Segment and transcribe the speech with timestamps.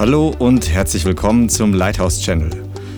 [0.00, 2.50] Hallo und herzlich willkommen zum Lighthouse Channel.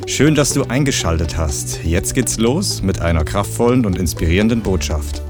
[0.06, 1.82] Schön, dass du eingeschaltet hast.
[1.82, 5.20] Jetzt geht's los mit einer kraftvollen und inspirierenden Botschaft.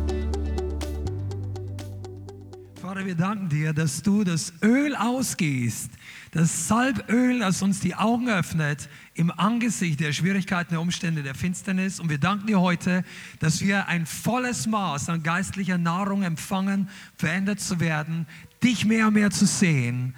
[2.75, 5.91] Vater, wir danken dir, dass du das Öl ausgießt,
[6.33, 12.01] das Salböl, das uns die Augen öffnet im Angesicht der Schwierigkeiten, der Umstände, der Finsternis.
[12.01, 13.03] Und wir danken dir heute,
[13.41, 18.27] dass wir ein volles Maß an geistlicher Nahrung empfangen, verändert zu werden,
[18.63, 20.15] dich mehr und mehr zu sehen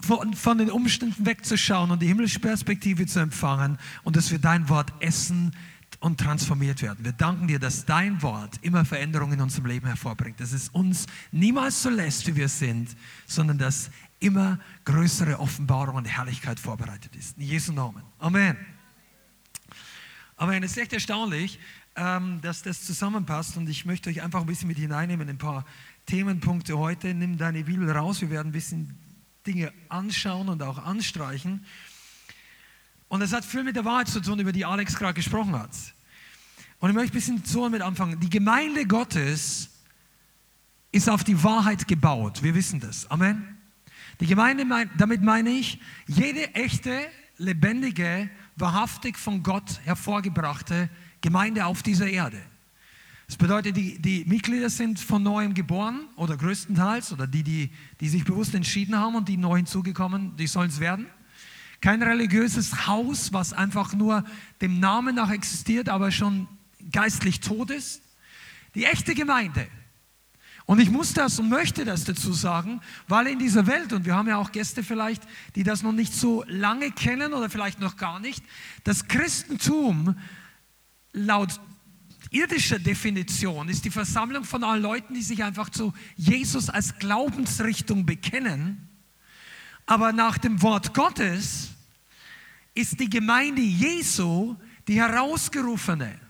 [0.00, 4.68] von, von den Umständen wegzuschauen und die himmlische Perspektive zu empfangen und dass wir dein
[4.68, 5.52] Wort essen
[6.00, 7.04] und transformiert werden.
[7.04, 11.06] Wir danken dir, dass dein Wort immer Veränderungen in unserem Leben hervorbringt, dass es uns
[11.32, 12.94] niemals so lässt, wie wir sind,
[13.26, 13.90] sondern dass
[14.20, 17.38] immer größere Offenbarung und Herrlichkeit vorbereitet ist.
[17.38, 18.02] In Jesu Namen.
[18.18, 18.56] Amen.
[20.36, 20.62] Amen.
[20.62, 21.58] Es ist echt erstaunlich,
[21.96, 25.38] ähm, dass das zusammenpasst und ich möchte euch einfach ein bisschen mit hineinnehmen in ein
[25.38, 25.64] paar
[26.06, 27.14] Themenpunkte heute.
[27.14, 28.98] Nimm deine Bibel raus, wir werden ein bisschen
[29.46, 31.64] Dinge anschauen und auch anstreichen.
[33.08, 35.70] Und es hat viel mit der Wahrheit zu tun, über die Alex gerade gesprochen hat.
[36.80, 38.18] Und ich möchte ein bisschen so mit anfangen.
[38.20, 39.70] Die Gemeinde Gottes
[40.92, 42.42] ist auf die Wahrheit gebaut.
[42.42, 43.10] Wir wissen das.
[43.10, 43.58] Amen.
[44.20, 44.64] Die Gemeinde,
[44.96, 50.88] damit meine ich, jede echte, lebendige, wahrhaftig von Gott hervorgebrachte
[51.20, 52.40] Gemeinde auf dieser Erde.
[53.26, 58.08] Das bedeutet, die, die Mitglieder sind von neuem geboren oder größtenteils oder die, die, die
[58.08, 61.06] sich bewusst entschieden haben und die neu hinzugekommen, die sollen es werden.
[61.80, 64.24] Kein religiöses Haus, was einfach nur
[64.60, 66.48] dem Namen nach existiert, aber schon
[66.92, 68.02] geistlich tot ist.
[68.74, 69.66] Die echte Gemeinde.
[70.66, 74.14] Und ich muss das und möchte das dazu sagen, weil in dieser Welt, und wir
[74.14, 75.22] haben ja auch Gäste vielleicht,
[75.56, 78.42] die das noch nicht so lange kennen oder vielleicht noch gar nicht,
[78.82, 80.16] das Christentum
[81.12, 81.60] laut
[82.34, 88.04] irdischer Definition ist die Versammlung von allen Leuten, die sich einfach zu Jesus als Glaubensrichtung
[88.04, 88.88] bekennen.
[89.86, 91.70] Aber nach dem Wort Gottes
[92.74, 94.56] ist die Gemeinde Jesu
[94.88, 96.20] die herausgerufene.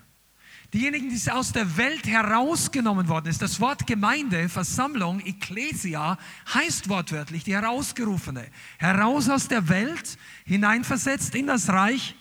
[0.73, 3.41] Diejenigen, die aus der Welt herausgenommen worden ist.
[3.41, 6.17] Das Wort Gemeinde, Versammlung, Ecclesia
[6.53, 8.45] heißt wortwörtlich die herausgerufene.
[8.77, 12.15] Heraus aus der Welt, hineinversetzt in das Reich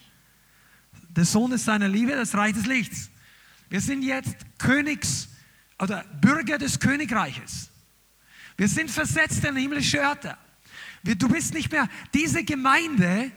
[1.09, 3.11] des Sohnes seiner Liebe, das Reich des Lichts.
[3.69, 5.29] Wir sind jetzt Königs
[5.79, 7.71] oder Bürger des Königreiches.
[8.57, 10.39] Wir sind versetzt in himmlische Örter.
[11.03, 13.31] Du bist nicht mehr diese Gemeinde,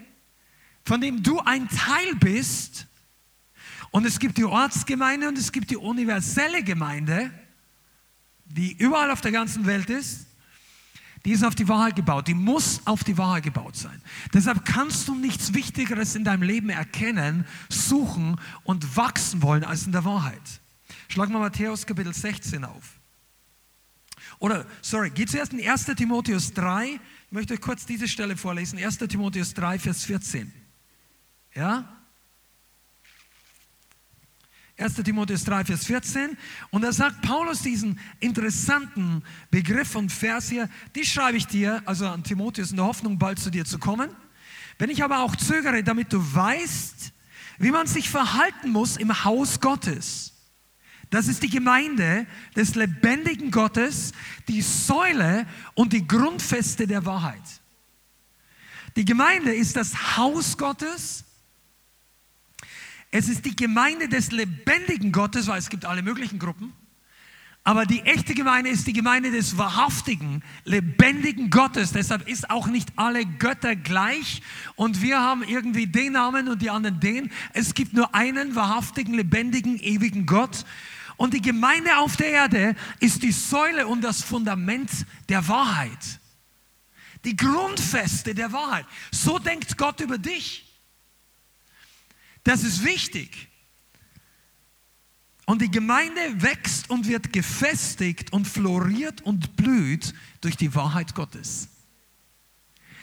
[0.86, 2.88] von dem du ein Teil bist.
[3.92, 7.32] Und es gibt die Ortsgemeinde und es gibt die universelle Gemeinde,
[8.46, 10.28] die überall auf der ganzen Welt ist.
[11.28, 12.30] Die ist auf die Wahrheit gebaut.
[12.30, 14.02] Die muss auf die Wahrheit gebaut sein.
[14.34, 19.92] Deshalb kannst du nichts Wichtigeres in deinem Leben erkennen, suchen und wachsen wollen als in
[19.92, 20.42] der Wahrheit.
[21.10, 23.02] Schlag mal Matthäus Kapitel 16 auf.
[24.40, 25.84] Oder, sorry, geht zuerst in 1.
[25.98, 26.92] Timotheus 3.
[27.26, 28.80] Ich möchte euch kurz diese Stelle vorlesen.
[28.80, 28.98] 1.
[29.00, 30.50] Timotheus 3, Vers 14.
[31.54, 31.97] Ja?
[34.78, 34.94] 1.
[35.04, 36.38] Timotheus 3, Vers 14.
[36.70, 42.08] Und da sagt Paulus diesen interessanten Begriff und Vers hier, die schreibe ich dir, also
[42.08, 44.10] an Timotheus, in der Hoffnung, bald zu dir zu kommen.
[44.78, 47.12] Wenn ich aber auch zögere, damit du weißt,
[47.58, 50.34] wie man sich verhalten muss im Haus Gottes.
[51.10, 54.12] Das ist die Gemeinde des lebendigen Gottes,
[54.48, 57.42] die Säule und die Grundfeste der Wahrheit.
[58.96, 61.24] Die Gemeinde ist das Haus Gottes,
[63.12, 66.74] es ist die Gemeinde des lebendigen Gottes, weil es gibt alle möglichen Gruppen.
[67.64, 71.92] Aber die echte Gemeinde ist die Gemeinde des wahrhaftigen, lebendigen Gottes.
[71.92, 74.42] Deshalb ist auch nicht alle Götter gleich
[74.78, 77.30] und wir haben irgendwie den Namen und die anderen den.
[77.54, 80.64] Es gibt nur einen wahrhaftigen, lebendigen, ewigen Gott.
[81.18, 84.90] Und die Gemeinde auf der Erde ist die Säule und das Fundament
[85.28, 86.22] der Wahrheit.
[87.26, 88.86] Die Grundfeste der Wahrheit.
[89.12, 90.67] So denkt Gott über dich.
[92.48, 93.50] Das ist wichtig.
[95.46, 101.68] Und die Gemeinde wächst und wird gefestigt und floriert und blüht durch die Wahrheit Gottes.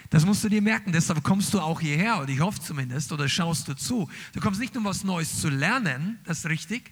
[0.09, 3.29] Das musst du dir merken, deshalb kommst du auch hierher, oder ich hoffe zumindest, oder
[3.29, 4.09] schaust du zu.
[4.33, 6.91] Du kommst nicht, um was Neues zu lernen, das ist richtig,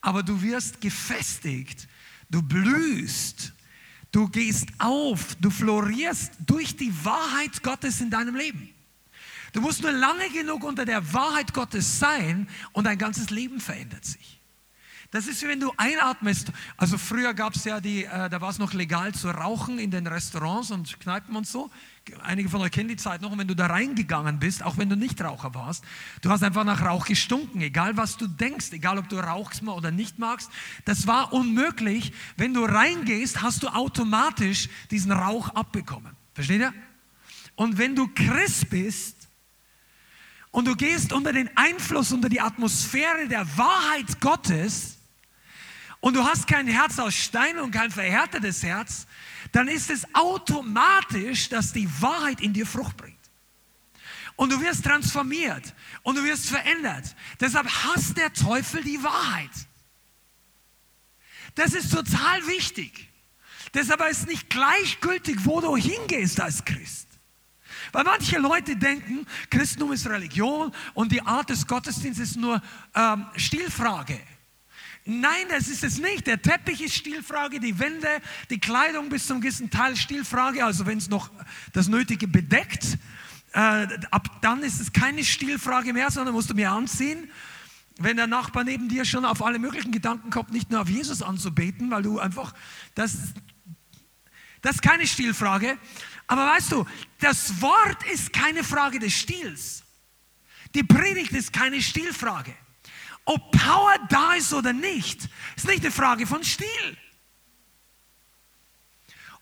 [0.00, 1.88] aber du wirst gefestigt,
[2.30, 3.52] du blühst,
[4.12, 8.70] du gehst auf, du florierst durch die Wahrheit Gottes in deinem Leben.
[9.52, 14.04] Du musst nur lange genug unter der Wahrheit Gottes sein und dein ganzes Leben verändert
[14.04, 14.40] sich.
[15.12, 16.52] Das ist wie wenn du einatmest.
[16.76, 19.90] Also früher gab es ja die, äh, da war es noch legal zu rauchen in
[19.90, 21.68] den Restaurants und Kneipen und so.
[22.22, 23.32] Einige von euch kennen die Zeit noch.
[23.32, 25.84] Und wenn du da reingegangen bist, auch wenn du nicht Raucher warst,
[26.22, 27.60] du hast einfach nach Rauch gestunken.
[27.60, 30.48] Egal was du denkst, egal ob du rauchst oder nicht magst,
[30.84, 32.12] das war unmöglich.
[32.36, 36.14] Wenn du reingehst, hast du automatisch diesen Rauch abbekommen.
[36.34, 36.72] Versteht ihr?
[37.56, 39.19] Und wenn du Christ bist
[40.50, 44.98] und du gehst unter den Einfluss, unter die Atmosphäre der Wahrheit Gottes
[46.00, 49.06] und du hast kein Herz aus Stein und kein verhärtetes Herz,
[49.52, 53.18] dann ist es automatisch, dass die Wahrheit in dir Frucht bringt.
[54.36, 57.14] Und du wirst transformiert und du wirst verändert.
[57.40, 59.50] Deshalb hasst der Teufel die Wahrheit.
[61.54, 63.10] Das ist total wichtig.
[63.74, 67.09] Deshalb ist nicht gleichgültig, wo du hingehst als Christ.
[67.92, 72.62] Weil manche Leute denken, Christentum ist Religion und die Art des Gottesdienstes ist nur
[72.94, 74.18] ähm, Stilfrage.
[75.04, 76.26] Nein, das ist es nicht.
[76.26, 78.08] Der Teppich ist Stilfrage, die Wände,
[78.50, 80.64] die Kleidung bis zum gewissen Teil Stilfrage.
[80.64, 81.30] Also wenn es noch
[81.72, 82.98] das Nötige bedeckt,
[83.52, 87.30] äh, ab dann ist es keine Stilfrage mehr, sondern musst du mir anziehen.
[87.98, 91.22] Wenn der Nachbar neben dir schon auf alle möglichen Gedanken kommt, nicht nur auf Jesus
[91.22, 92.54] anzubeten, weil du einfach,
[92.94, 93.16] das,
[94.62, 95.76] das ist keine Stilfrage.
[96.30, 96.86] Aber weißt du,
[97.18, 99.82] das Wort ist keine Frage des Stils.
[100.76, 102.54] Die Predigt ist keine Stilfrage.
[103.24, 106.96] Ob Power da ist oder nicht, ist nicht eine Frage von Stil.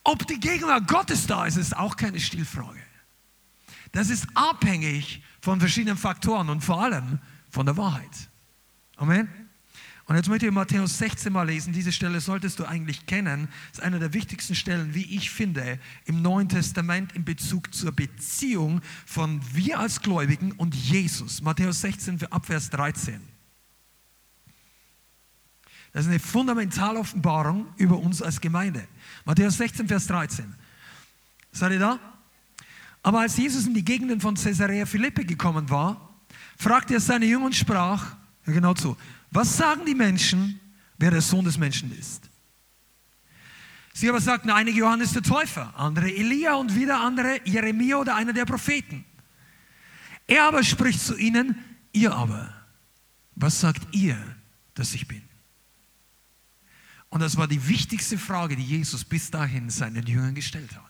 [0.02, 2.82] Ob die Gegenwart Gottes da ist, ist auch keine Stilfrage.
[3.92, 7.18] Das ist abhängig von verschiedenen Faktoren und vor allem
[7.50, 8.30] von der Wahrheit.
[8.96, 9.28] Amen.
[10.08, 11.74] Und jetzt möchte ich Matthäus 16 mal lesen.
[11.74, 13.46] Diese Stelle solltest du eigentlich kennen.
[13.68, 17.92] Das ist eine der wichtigsten Stellen, wie ich finde, im Neuen Testament in Bezug zur
[17.92, 21.42] Beziehung von wir als Gläubigen und Jesus.
[21.42, 23.20] Matthäus 16 ab Vers 13.
[25.92, 28.88] Das ist eine fundamentale Offenbarung über uns als Gemeinde.
[29.26, 30.54] Matthäus 16, Vers 13.
[31.52, 31.98] Seid ihr da?
[33.02, 36.14] Aber als Jesus in die Gegenden von Caesarea Philippi gekommen war,
[36.56, 38.16] fragte er seine Jünger und sprach,
[38.46, 38.96] ja genau zu,
[39.30, 40.60] was sagen die Menschen,
[40.96, 42.28] wer der Sohn des Menschen ist?
[43.92, 48.32] Sie aber sagten, einige Johannes der Täufer, andere Elia und wieder andere Jeremia oder einer
[48.32, 49.04] der Propheten.
[50.26, 51.56] Er aber spricht zu ihnen,
[51.92, 52.54] ihr aber,
[53.34, 54.16] was sagt ihr,
[54.74, 55.22] dass ich bin?
[57.08, 60.84] Und das war die wichtigste Frage, die Jesus bis dahin seinen Jüngern gestellt hat.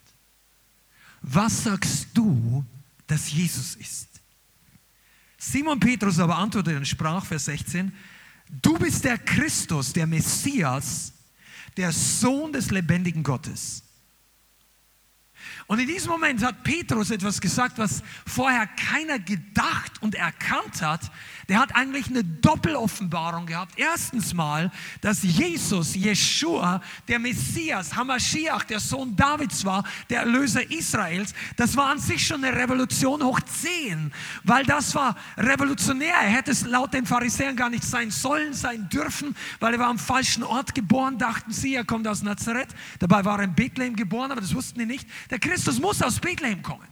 [1.22, 2.64] Was sagst du,
[3.06, 4.08] dass Jesus ist?
[5.38, 7.92] Simon Petrus aber antwortete und sprach, Vers 16,
[8.50, 11.12] Du bist der Christus, der Messias,
[11.76, 13.82] der Sohn des lebendigen Gottes.
[15.66, 21.10] Und in diesem Moment hat Petrus etwas gesagt, was vorher keiner gedacht und erkannt hat.
[21.48, 23.78] Der hat eigentlich eine Doppeloffenbarung gehabt.
[23.78, 31.32] Erstens mal, dass Jesus, Jeshua, der Messias, Hamashiach, der Sohn Davids war, der Erlöser Israels.
[31.56, 34.12] Das war an sich schon eine Revolution hoch 10,
[34.44, 36.14] weil das war revolutionär.
[36.14, 39.88] Er hätte es laut den Pharisäern gar nicht sein sollen, sein dürfen, weil er war
[39.88, 42.74] am falschen Ort geboren, dachten sie, er kommt aus Nazareth.
[42.98, 45.08] Dabei war er in Bethlehem geboren, aber das wussten die nicht.
[45.30, 46.88] Der Christ Christus muss aus Bethlehem kommen.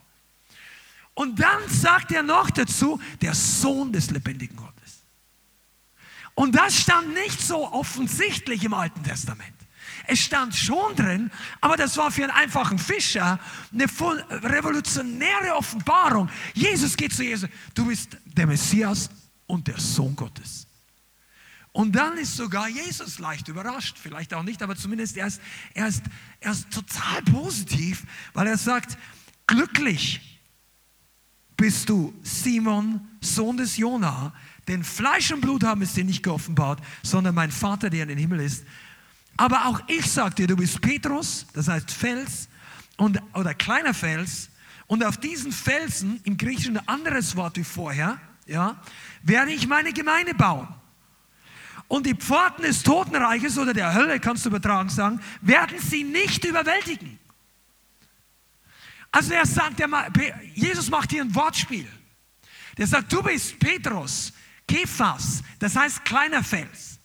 [1.14, 5.04] Und dann sagt er noch dazu, der Sohn des lebendigen Gottes.
[6.34, 9.54] Und das stand nicht so offensichtlich im Alten Testament.
[10.06, 13.40] Es stand schon drin, aber das war für einen einfachen Fischer
[13.72, 16.28] eine revolutionäre Offenbarung.
[16.54, 19.08] Jesus geht zu Jesus, du bist der Messias
[19.46, 20.65] und der Sohn Gottes.
[21.76, 25.42] Und dann ist sogar Jesus leicht überrascht, vielleicht auch nicht, aber zumindest er ist,
[25.74, 26.02] er ist,
[26.40, 28.96] er ist total positiv, weil er sagt,
[29.46, 30.40] glücklich
[31.54, 34.32] bist du, Simon, Sohn des Jona,
[34.68, 38.18] denn Fleisch und Blut haben es dir nicht geoffenbart, sondern mein Vater, der in den
[38.18, 38.64] Himmel ist.
[39.36, 42.48] Aber auch ich sag dir, du bist Petrus, das heißt Fels
[42.96, 44.48] und, oder kleiner Fels,
[44.86, 48.80] und auf diesen Felsen, im Griechischen ein anderes Wort wie vorher, ja,
[49.22, 50.68] werde ich meine Gemeinde bauen.
[51.88, 56.44] Und die Pforten des Totenreiches oder der Hölle, kannst du übertragen sagen, werden sie nicht
[56.44, 57.18] überwältigen.
[59.12, 59.80] Also er sagt,
[60.54, 61.88] Jesus macht hier ein Wortspiel.
[62.76, 64.32] Der sagt, du bist Petrus,
[64.66, 66.98] Kephas, das heißt kleiner Fels.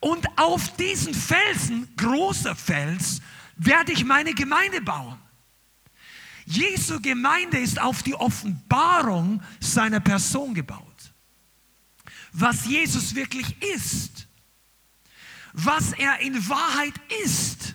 [0.00, 3.20] Und auf diesen Felsen, großer Fels,
[3.56, 5.18] werde ich meine Gemeinde bauen.
[6.46, 10.87] Jesu Gemeinde ist auf die Offenbarung seiner Person gebaut
[12.32, 14.26] was Jesus wirklich ist,
[15.52, 16.94] was er in Wahrheit
[17.24, 17.74] ist.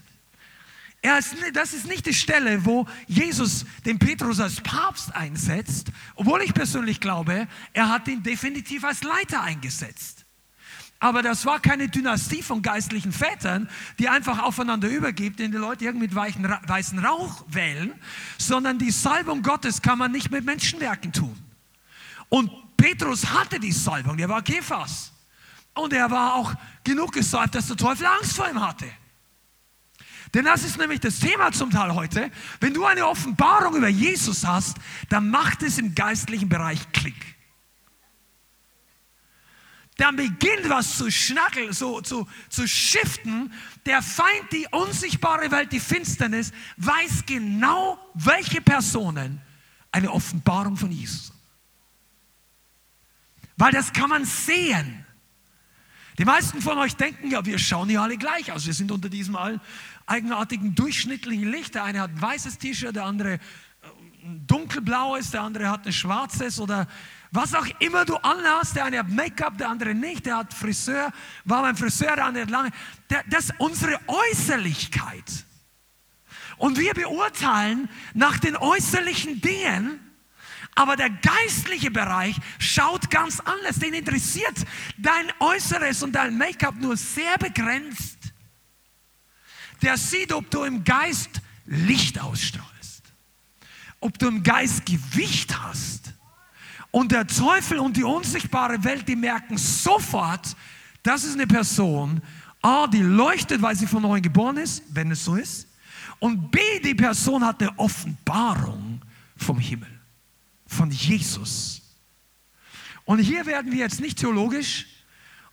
[1.01, 1.35] Er ist.
[1.53, 7.01] Das ist nicht die Stelle, wo Jesus den Petrus als Papst einsetzt, obwohl ich persönlich
[7.01, 10.25] glaube, er hat ihn definitiv als Leiter eingesetzt.
[11.03, 13.69] Aber das war keine Dynastie von geistlichen Vätern,
[13.99, 17.93] die einfach aufeinander übergibt, den die Leute irgendwie mit weichen, weißen Rauch wählen,
[18.37, 21.37] sondern die Salbung Gottes kann man nicht mit Menschenwerken tun.
[22.29, 22.49] Und
[22.83, 25.13] Petrus hatte die Salbung, der war Kephas.
[25.73, 28.91] Und er war auch genug gesalbt, dass der Teufel Angst vor ihm hatte.
[30.33, 32.29] Denn das ist nämlich das Thema zum Teil heute.
[32.59, 34.75] Wenn du eine Offenbarung über Jesus hast,
[35.07, 37.37] dann macht es im geistlichen Bereich Klick.
[39.95, 43.53] Dann beginnt was zu schnackeln, so zu, zu shiften.
[43.85, 49.39] Der Feind, die unsichtbare Welt, die Finsternis, weiß genau, welche Personen
[49.89, 51.32] eine Offenbarung von Jesus.
[53.57, 55.05] Weil das kann man sehen.
[56.17, 58.65] Die meisten von euch denken ja, wir schauen ja alle gleich aus.
[58.65, 59.37] Wir sind unter diesem
[60.05, 61.75] eigenartigen durchschnittlichen Licht.
[61.75, 65.93] Der eine hat ein weißes T-Shirt, der andere ein äh, dunkelblaues, der andere hat ein
[65.93, 66.87] schwarzes oder
[67.31, 68.75] was auch immer du anhast.
[68.75, 70.27] Der eine hat Make-up, der andere nicht.
[70.27, 71.11] Der hat Friseur,
[71.45, 72.71] war beim Friseur, der andere hat lange.
[73.29, 75.45] Das ist unsere Äußerlichkeit.
[76.57, 79.99] Und wir beurteilen nach den äußerlichen Dingen
[80.75, 83.77] aber der geistliche Bereich schaut ganz anders.
[83.77, 84.65] Den interessiert
[84.97, 88.17] dein Äußeres und dein Make-up nur sehr begrenzt.
[89.81, 93.03] Der sieht, ob du im Geist Licht ausstrahlst,
[93.99, 96.13] ob du im Geist Gewicht hast.
[96.91, 100.55] Und der Teufel und die unsichtbare Welt, die merken sofort,
[101.01, 102.21] das ist eine Person,
[102.61, 105.67] A, die leuchtet, weil sie von neuem geboren ist, wenn es so ist.
[106.19, 109.01] Und B, die Person hat eine Offenbarung
[109.35, 109.92] vom Himmel
[110.73, 111.81] von Jesus.
[113.05, 114.87] Und hier werden wir jetzt nicht theologisch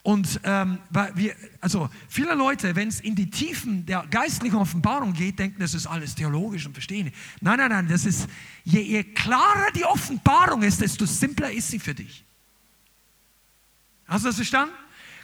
[0.02, 0.78] und ähm,
[1.14, 5.74] wir, also viele Leute, wenn es in die Tiefen der geistlichen Offenbarung geht, denken, das
[5.74, 7.12] ist alles theologisch und verstehen.
[7.40, 8.26] Nein, nein, nein, das ist,
[8.64, 12.24] je, je klarer die Offenbarung ist, desto simpler ist sie für dich.
[14.06, 14.74] Hast du das verstanden?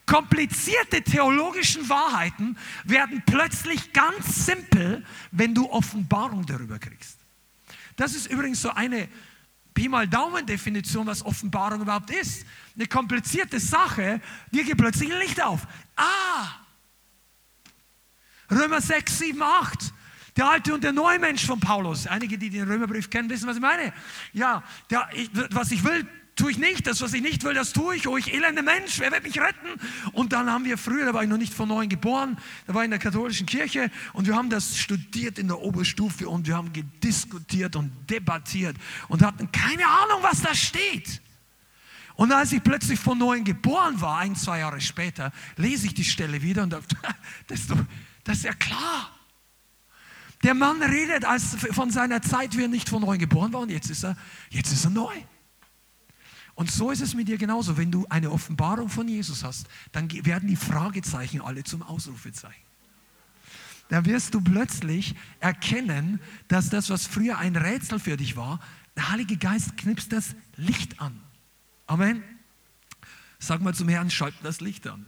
[0.05, 7.19] Komplizierte theologischen Wahrheiten werden plötzlich ganz simpel, wenn du Offenbarung darüber kriegst.
[7.97, 9.09] Das ist übrigens so eine
[9.77, 12.47] Pi mal Daumen-Definition, was Offenbarung überhaupt ist.
[12.75, 15.67] Eine komplizierte Sache, dir geht plötzlich ein Licht auf.
[15.95, 16.49] Ah!
[18.51, 19.93] Römer 6, 7, 8.
[20.37, 22.07] Der alte und der neue Mensch von Paulus.
[22.07, 23.93] Einige, die den Römerbrief kennen, wissen, was ich meine.
[24.33, 26.07] Ja, der, ich, was ich will,
[26.37, 26.87] tue ich nicht.
[26.87, 28.07] Das, was ich nicht will, das tue ich.
[28.07, 29.81] Oh, ich elende Mensch, wer wird mich retten?
[30.13, 32.83] Und dann haben wir früher, da war ich noch nicht von neuem geboren, da war
[32.83, 36.57] ich in der katholischen Kirche und wir haben das studiert in der Oberstufe und wir
[36.57, 38.77] haben gediskutiert und debattiert
[39.09, 41.23] und hatten keine Ahnung, was da steht.
[42.15, 46.05] Und als ich plötzlich von neuem geboren war, ein, zwei Jahre später, lese ich die
[46.05, 46.97] Stelle wieder und dachte,
[47.47, 47.79] das ist, doch,
[48.25, 49.11] das ist ja klar.
[50.43, 53.71] Der Mann redet als von seiner Zeit, wie er nicht von neuem geboren war und
[53.71, 54.17] jetzt ist er,
[54.51, 55.15] jetzt ist er neu.
[56.57, 57.77] Und so ist es mit dir genauso.
[57.77, 62.65] Wenn du eine Offenbarung von Jesus hast, dann werden die Fragezeichen alle zum Ausrufezeichen.
[63.89, 68.59] Da wirst du plötzlich erkennen, dass das, was früher ein Rätsel für dich war,
[68.97, 71.21] der Heilige Geist knipst das Licht an.
[71.87, 72.25] Amen.
[73.39, 75.07] Sag mal zum Herrn, schalt das Licht an.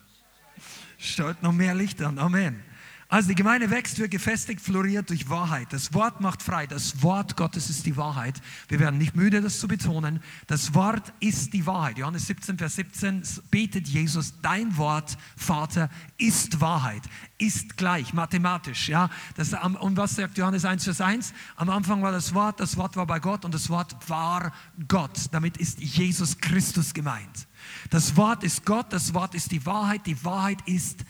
[0.99, 2.19] Schalt noch mehr Licht an.
[2.19, 2.63] Amen.
[3.11, 5.73] Also die Gemeinde wächst, wird gefestigt, floriert durch Wahrheit.
[5.73, 6.67] Das Wort macht frei.
[6.67, 8.43] Das Wort Gottes ist die Wahrheit.
[8.69, 10.21] Wir werden nicht müde, das zu betonen.
[10.47, 11.97] Das Wort ist die Wahrheit.
[11.97, 15.89] Johannes 17, Vers 17 betet Jesus, dein Wort, Vater,
[16.19, 17.01] ist Wahrheit.
[17.39, 18.91] Ist gleich, mathematisch.
[18.91, 19.09] Ja?
[19.37, 21.33] Das, und was sagt Johannes 1, Vers 1?
[21.57, 24.53] Am Anfang war das Wort, das Wort war bei Gott und das Wort war
[24.87, 25.19] Gott.
[25.33, 27.49] Damit ist Jesus Christus gemeint.
[27.89, 31.07] Das Wort ist Gott, das Wort ist die Wahrheit, die Wahrheit ist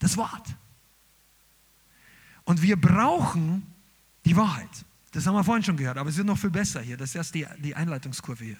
[0.00, 0.56] das Wort.
[2.46, 3.66] Und wir brauchen
[4.24, 4.70] die Wahrheit.
[5.12, 6.96] Das haben wir vorhin schon gehört, aber es wird noch viel besser hier.
[6.96, 8.56] Das ist erst die, die Einleitungskurve hier.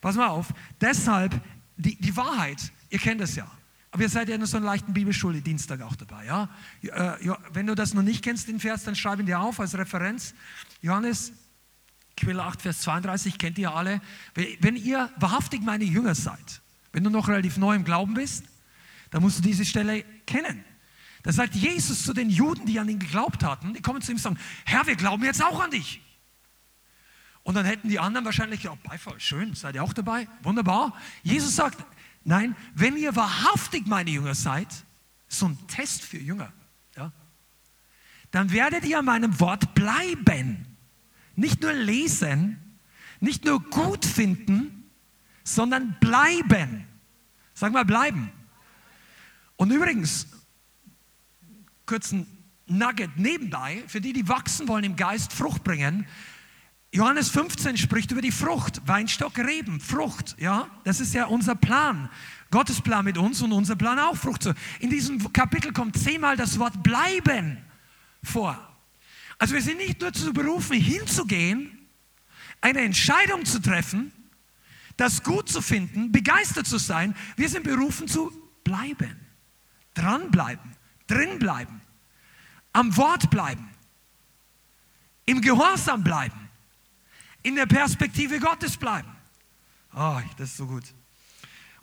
[0.00, 0.52] Pass mal auf.
[0.80, 1.40] Deshalb,
[1.76, 3.50] die, die Wahrheit, ihr kennt das ja.
[3.90, 6.26] Aber ihr seid ja nur so einen leichten Bibelschule Dienstag auch dabei.
[6.26, 6.48] Ja?
[6.82, 7.30] Äh?
[7.52, 10.34] Wenn du das noch nicht kennst, den Vers, dann schreib ihn dir auf als Referenz.
[10.82, 11.32] Johannes,
[12.16, 14.00] Quelle 8, Vers 32, kennt ihr alle.
[14.60, 16.60] Wenn ihr wahrhaftig meine Jünger seid,
[16.92, 18.44] wenn du noch relativ neu im Glauben bist,
[19.10, 20.64] dann musst du diese Stelle kennen.
[21.24, 24.16] Da sagt Jesus zu den Juden, die an ihn geglaubt hatten, die kommen zu ihm
[24.16, 26.02] und sagen, Herr, wir glauben jetzt auch an dich.
[27.42, 30.28] Und dann hätten die anderen wahrscheinlich, ja, Beifall, schön, seid ihr auch dabei?
[30.42, 30.94] Wunderbar.
[31.22, 31.82] Jesus sagt,
[32.24, 34.68] nein, wenn ihr wahrhaftig meine Jünger seid,
[35.26, 36.52] so ein Test für Jünger,
[36.94, 37.10] ja,
[38.30, 40.76] dann werdet ihr an meinem Wort bleiben.
[41.36, 42.78] Nicht nur lesen,
[43.20, 44.90] nicht nur gut finden,
[45.42, 46.86] sondern bleiben.
[47.54, 48.30] Sag mal, bleiben.
[49.56, 50.26] Und übrigens,
[51.86, 52.26] kurzen
[52.66, 56.06] Nugget nebenbei, für die, die wachsen wollen im Geist, Frucht bringen.
[56.92, 62.08] Johannes 15 spricht über die Frucht, Weinstock, Reben, Frucht, ja, das ist ja unser Plan.
[62.50, 64.54] Gottes Plan mit uns und unser Plan auch Frucht zu.
[64.78, 67.58] In diesem Kapitel kommt zehnmal das Wort bleiben
[68.22, 68.56] vor.
[69.38, 71.78] Also wir sind nicht nur zu berufen, hinzugehen,
[72.60, 74.12] eine Entscheidung zu treffen,
[74.96, 77.16] das gut zu finden, begeistert zu sein.
[77.36, 79.16] Wir sind berufen zu bleiben,
[79.94, 80.74] dranbleiben
[81.06, 81.80] drin bleiben.
[82.72, 83.70] am Wort bleiben,
[85.26, 86.48] im Gehorsam bleiben,
[87.42, 89.08] in der Perspektive Gottes bleiben.
[89.94, 90.82] Oh, das ist so gut.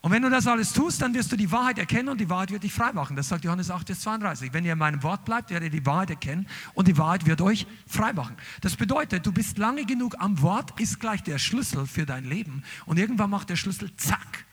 [0.01, 2.49] Und wenn du das alles tust, dann wirst du die Wahrheit erkennen und die Wahrheit
[2.49, 3.15] wird dich frei machen.
[3.15, 4.51] Das sagt Johannes 8, Vers 32.
[4.51, 7.39] Wenn ihr in meinem Wort bleibt, werdet ihr die Wahrheit erkennen und die Wahrheit wird
[7.39, 8.35] euch frei machen.
[8.61, 12.63] Das bedeutet, du bist lange genug am Wort, ist gleich der Schlüssel für dein Leben.
[12.87, 14.45] Und irgendwann macht der Schlüssel zack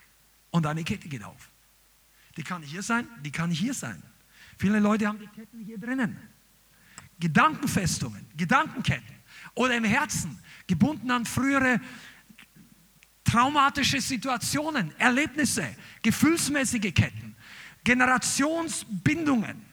[0.50, 1.50] und deine Kette geht auf.
[2.36, 4.02] Die kann hier sein, die kann hier sein.
[4.58, 6.18] Viele Leute haben die Ketten hier drinnen.
[7.20, 9.14] Gedankenfestungen, Gedankenketten
[9.54, 11.80] oder im Herzen, gebunden an frühere
[13.24, 15.66] traumatische Situationen, Erlebnisse,
[16.02, 17.36] gefühlsmäßige Ketten,
[17.84, 19.64] Generationsbindungen,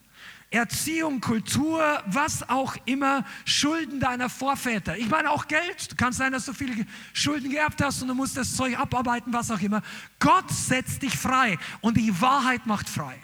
[0.51, 4.98] Erziehung, Kultur, was auch immer, Schulden deiner Vorväter.
[4.98, 5.92] Ich meine auch Geld.
[5.92, 9.34] Du kannst sein, dass du viele Schulden geerbt hast und du musst das Zeug abarbeiten,
[9.34, 9.82] was auch immer.
[10.20, 13.20] Gott setzt dich frei und die Wahrheit macht frei.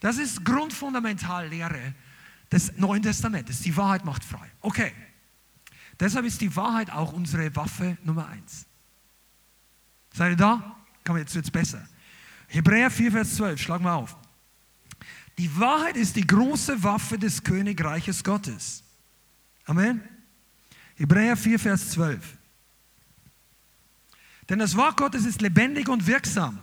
[0.00, 1.94] Das ist Grundfundamentallehre
[2.50, 3.60] des Neuen Testamentes.
[3.60, 4.50] Die Wahrheit macht frei.
[4.60, 4.92] Okay.
[6.00, 8.66] Deshalb ist die Wahrheit auch unsere Waffe Nummer eins.
[10.14, 10.76] Seid ihr da?
[11.04, 11.86] Komm, jetzt wird es besser.
[12.46, 14.16] Hebräer 4, Vers 12, schlag mal auf.
[15.36, 18.82] Die Wahrheit ist die große Waffe des Königreiches Gottes.
[19.64, 20.02] Amen.
[20.96, 22.38] Hebräer 4, Vers 12.
[24.48, 26.58] Denn das Wort Gottes ist lebendig und wirksam.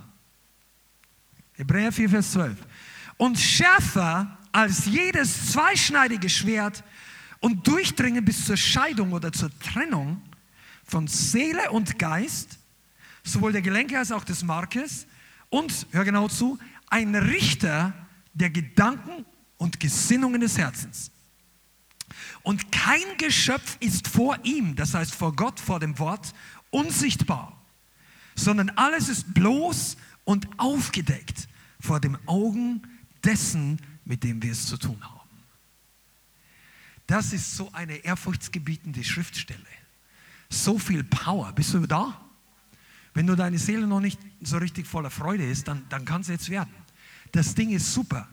[1.53, 2.57] Hebräer 4, Vers 12.
[3.17, 6.83] Und schärfer als jedes zweischneidige Schwert
[7.39, 10.21] und durchdringen bis zur Scheidung oder zur Trennung
[10.83, 12.59] von Seele und Geist
[13.25, 15.07] sowohl der Gelenke als auch des Markes
[15.49, 16.57] und, hör genau zu,
[16.89, 17.93] ein Richter
[18.33, 19.25] der Gedanken
[19.57, 21.11] und Gesinnungen des Herzens.
[22.43, 26.33] Und kein Geschöpf ist vor ihm, das heißt vor Gott, vor dem Wort,
[26.69, 27.59] unsichtbar,
[28.35, 31.47] sondern alles ist bloß und aufgedeckt
[31.79, 32.83] vor dem Augen
[33.25, 35.15] dessen, mit dem wir es zu tun haben.
[37.07, 39.59] Das ist so eine ehrfurchtsgebietende Schriftstelle.
[40.49, 41.51] So viel Power.
[41.53, 42.21] Bist du da?
[43.13, 46.27] Wenn du deine Seele noch nicht so richtig voller Freude ist, dann, dann kann es
[46.27, 46.73] jetzt werden.
[47.31, 48.27] Das Ding ist super.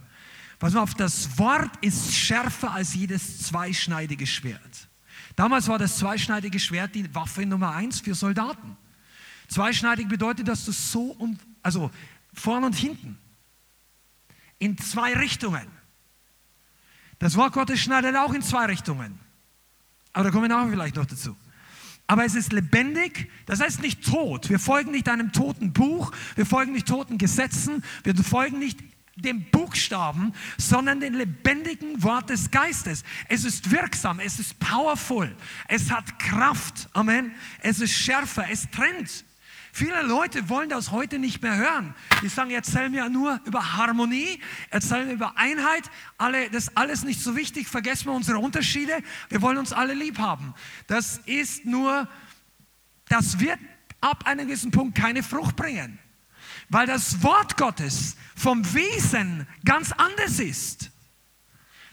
[0.58, 4.88] Pass mal auf, das Wort ist schärfer als jedes zweischneidige Schwert.
[5.36, 8.76] Damals war das zweischneidige Schwert die Waffe Nummer eins für Soldaten.
[9.48, 11.90] Zweischneidig bedeutet, dass du so und, also
[12.32, 13.18] vorn und hinten,
[14.62, 15.66] in zwei Richtungen.
[17.18, 19.18] Das Wort Gottes schneidet auch in zwei Richtungen.
[20.12, 21.36] Aber da kommen wir nachher vielleicht noch dazu
[22.12, 24.50] aber es ist lebendig, das heißt nicht tot.
[24.50, 28.78] Wir folgen nicht einem toten Buch, wir folgen nicht toten Gesetzen, wir folgen nicht
[29.16, 33.02] dem Buchstaben, sondern dem lebendigen Wort des Geistes.
[33.30, 35.34] Es ist wirksam, es ist powerful,
[35.68, 37.32] es hat Kraft, Amen.
[37.60, 39.24] Es ist schärfer, es trennt.
[39.74, 41.94] Viele Leute wollen das heute nicht mehr hören.
[42.20, 45.90] Die sagen, erzähl mir nur über Harmonie, erzähl mir über Einheit.
[46.18, 47.68] Alle, das ist alles nicht so wichtig.
[47.68, 49.02] Vergessen wir unsere Unterschiede.
[49.30, 50.52] Wir wollen uns alle lieb haben.
[50.88, 52.06] Das ist nur,
[53.08, 53.58] das wird
[54.02, 55.98] ab einem gewissen Punkt keine Frucht bringen.
[56.68, 60.90] Weil das Wort Gottes vom Wesen ganz anders ist.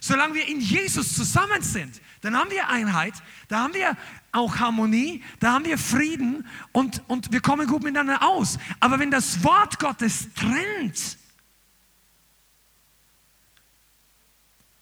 [0.02, 3.13] Solange wir in Jesus zusammen sind, dann haben wir Einheit,
[3.48, 3.96] da haben wir
[4.32, 8.60] auch Harmonie, da haben wir Frieden und, und wir kommen gut miteinander aus.
[8.80, 11.18] Aber wenn das Wort Gottes trennt,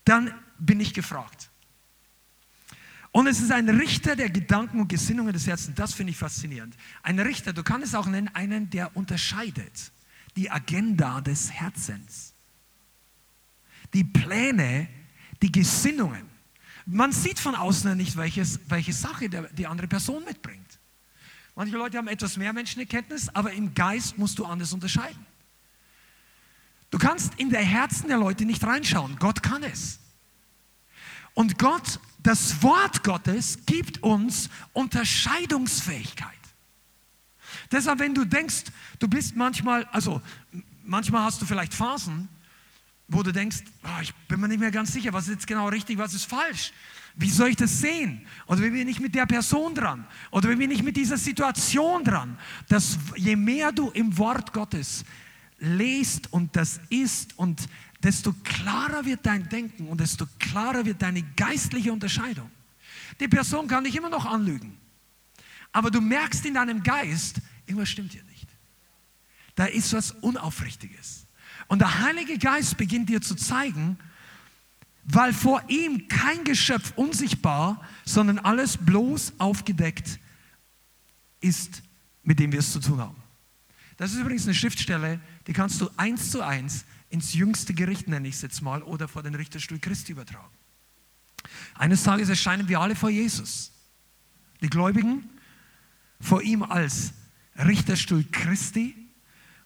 [0.06, 1.50] dann bin ich gefragt.
[3.12, 5.76] Und es ist ein Richter der Gedanken und Gesinnungen des Herzens.
[5.76, 6.76] Das finde ich faszinierend.
[7.02, 9.92] Ein Richter, du kannst es auch nennen, einen, der unterscheidet
[10.36, 12.36] die Agenda des Herzens,
[13.94, 14.88] die Pläne,
[15.42, 16.27] die Gesinnungen.
[16.90, 20.80] Man sieht von außen nicht, welches, welche Sache der, die andere Person mitbringt.
[21.54, 25.26] Manche Leute haben etwas mehr Menschenerkenntnis, aber im Geist musst du anders unterscheiden.
[26.90, 29.18] Du kannst in der Herzen der Leute nicht reinschauen.
[29.20, 30.00] Gott kann es.
[31.34, 36.32] Und Gott, das Wort Gottes gibt uns Unterscheidungsfähigkeit.
[37.70, 38.64] Deshalb, wenn du denkst,
[39.00, 40.22] du bist manchmal, also
[40.86, 42.30] manchmal hast du vielleicht Phasen,
[43.08, 45.70] wo du denkst, oh, ich bin mir nicht mehr ganz sicher, was ist jetzt genau
[45.70, 46.74] richtig, was ist falsch.
[47.16, 48.22] Wie soll ich das sehen?
[48.46, 50.06] Oder wie bin ich mit der Person dran?
[50.30, 52.38] Oder wie bin ich mit dieser Situation dran?
[52.68, 55.04] Dass je mehr du im Wort Gottes
[55.58, 57.68] lest und das ist und
[58.04, 62.52] desto klarer wird dein Denken und desto klarer wird deine geistliche Unterscheidung.
[63.20, 64.78] Die Person kann dich immer noch anlügen.
[65.72, 68.48] Aber du merkst in deinem Geist, irgendwas stimmt hier nicht.
[69.56, 71.27] Da ist was Unaufrichtiges.
[71.68, 73.98] Und der Heilige Geist beginnt dir zu zeigen,
[75.04, 80.20] weil vor ihm kein Geschöpf unsichtbar, sondern alles bloß aufgedeckt
[81.40, 81.82] ist,
[82.24, 83.16] mit dem wir es zu tun haben.
[83.98, 88.28] Das ist übrigens eine Schriftstelle, die kannst du eins zu eins ins jüngste Gericht, nenne
[88.28, 90.54] ich es jetzt mal, oder vor den Richterstuhl Christi übertragen.
[91.76, 93.72] Eines Tages erscheinen wir alle vor Jesus.
[94.62, 95.30] Die Gläubigen
[96.20, 97.14] vor ihm als
[97.58, 99.07] Richterstuhl Christi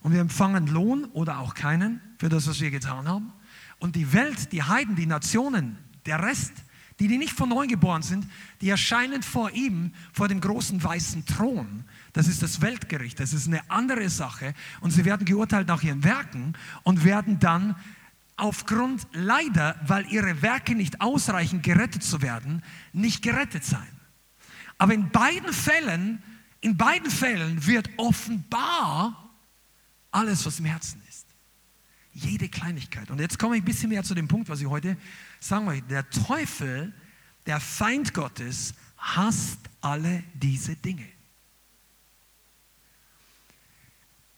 [0.01, 3.33] und wir empfangen Lohn oder auch keinen für das, was wir getan haben.
[3.79, 6.53] Und die Welt, die Heiden, die Nationen, der Rest,
[6.99, 8.27] die, die nicht von neu geboren sind,
[8.61, 11.83] die erscheinen vor ihm, vor dem großen weißen Thron.
[12.13, 14.53] Das ist das Weltgericht, das ist eine andere Sache.
[14.81, 17.75] Und sie werden geurteilt nach ihren Werken und werden dann
[18.37, 23.87] aufgrund leider, weil ihre Werke nicht ausreichen, gerettet zu werden, nicht gerettet sein.
[24.77, 26.21] Aber in beiden Fällen,
[26.59, 29.30] in beiden Fällen wird offenbar
[30.11, 31.25] alles, was im Herzen ist.
[32.13, 33.09] Jede Kleinigkeit.
[33.09, 34.97] Und jetzt komme ich ein bisschen mehr zu dem Punkt, was ich heute
[35.39, 35.87] sagen möchte.
[35.87, 36.93] Der Teufel,
[37.45, 41.07] der Feind Gottes, hasst alle diese Dinge.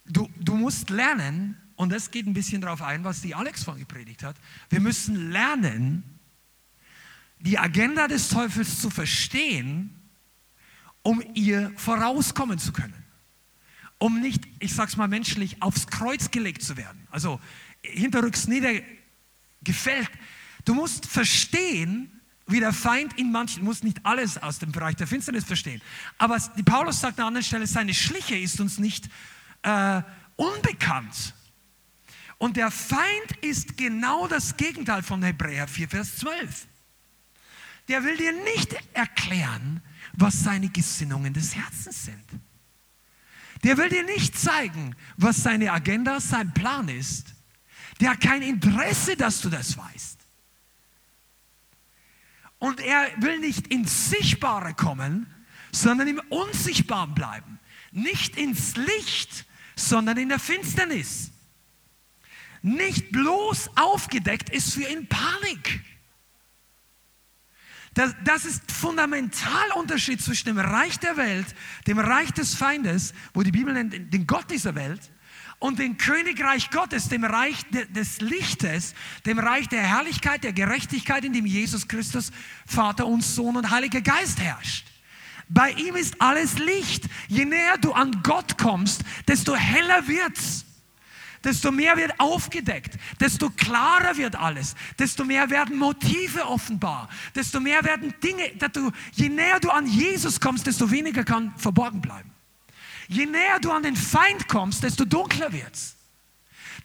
[0.06, 3.88] Du, du musst lernen, und das geht ein bisschen darauf ein, was die Alex vorhin
[3.88, 4.36] gepredigt hat.
[4.70, 6.04] Wir müssen lernen,
[7.40, 10.00] die Agenda des Teufels zu verstehen,
[11.02, 13.03] um ihr vorauskommen zu können
[13.98, 17.08] um nicht, ich sag's mal menschlich, aufs Kreuz gelegt zu werden.
[17.12, 17.40] Also
[17.82, 20.10] hinterrücks niedergefällt.
[20.66, 22.10] Du musst verstehen,
[22.48, 25.82] wie der Feind in manchen, du musst nicht alles aus dem Bereich der Finsternis verstehen.
[26.18, 29.10] Aber die Paulus sagt an einer anderen Stelle, seine Schliche ist uns nicht
[29.62, 30.02] äh,
[30.36, 31.34] unbekannt.
[32.38, 36.68] Und der Feind ist genau das Gegenteil von Hebräer 4, Vers 12.
[37.88, 39.82] Der will dir nicht erklären,
[40.14, 42.26] was seine Gesinnungen des Herzens sind.
[43.64, 47.34] Der will dir nicht zeigen, was seine Agenda, sein Plan ist.
[48.02, 50.20] Der hat kein Interesse, dass du das weißt.
[52.60, 55.28] Und er will nicht ins Sichtbare kommen,
[55.72, 57.60] sondern im Unsichtbaren bleiben.
[57.92, 59.46] Nicht ins Licht,
[59.76, 61.32] sondern in der Finsternis.
[62.62, 65.84] Nicht bloß aufgedeckt ist für ihn Panik.
[67.94, 71.46] Das, das ist fundamental Unterschied zwischen dem Reich der Welt,
[71.86, 75.12] dem Reich des Feindes, wo die Bibel nennt den Gott dieser Welt,
[75.60, 78.94] und dem Königreich Gottes, dem Reich des Lichtes,
[79.26, 82.32] dem Reich der Herrlichkeit, der Gerechtigkeit, in dem Jesus Christus,
[82.66, 84.86] Vater und Sohn und Heiliger Geist herrscht.
[85.48, 87.06] Bei ihm ist alles Licht.
[87.30, 90.66] Je näher du an Gott kommst, desto heller wird's
[91.44, 97.84] desto mehr wird aufgedeckt, desto klarer wird alles, desto mehr werden Motive offenbar, desto mehr
[97.84, 102.32] werden Dinge, du, je näher du an Jesus kommst, desto weniger kann verborgen bleiben.
[103.08, 105.96] Je näher du an den Feind kommst, desto dunkler wird's.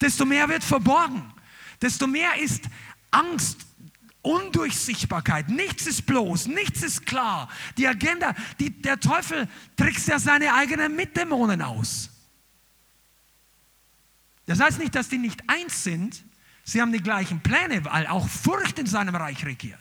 [0.00, 1.32] Desto mehr wird verborgen.
[1.80, 2.64] Desto mehr ist
[3.10, 3.58] Angst,
[4.22, 5.48] Undurchsichtbarkeit.
[5.48, 7.48] Nichts ist bloß, nichts ist klar.
[7.76, 12.10] Die Agenda, die, der Teufel trickst ja seine eigenen Mitdämonen aus.
[14.48, 16.24] Das heißt nicht, dass die nicht eins sind.
[16.64, 19.78] Sie haben die gleichen Pläne, weil auch Furcht in seinem Reich regiert.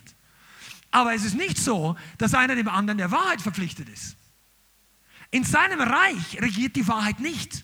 [0.92, 4.18] Aber es ist nicht so, dass einer dem anderen der Wahrheit verpflichtet ist.
[5.32, 7.64] In seinem Reich regiert die Wahrheit nicht.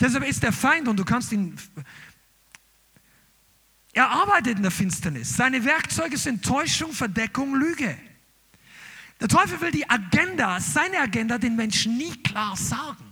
[0.00, 1.56] Deshalb ist der Feind und du kannst ihn.
[3.92, 5.36] Er arbeitet in der Finsternis.
[5.36, 7.96] Seine Werkzeuge sind Täuschung, Verdeckung, Lüge.
[9.20, 13.11] Der Teufel will die Agenda, seine Agenda den Menschen nie klar sagen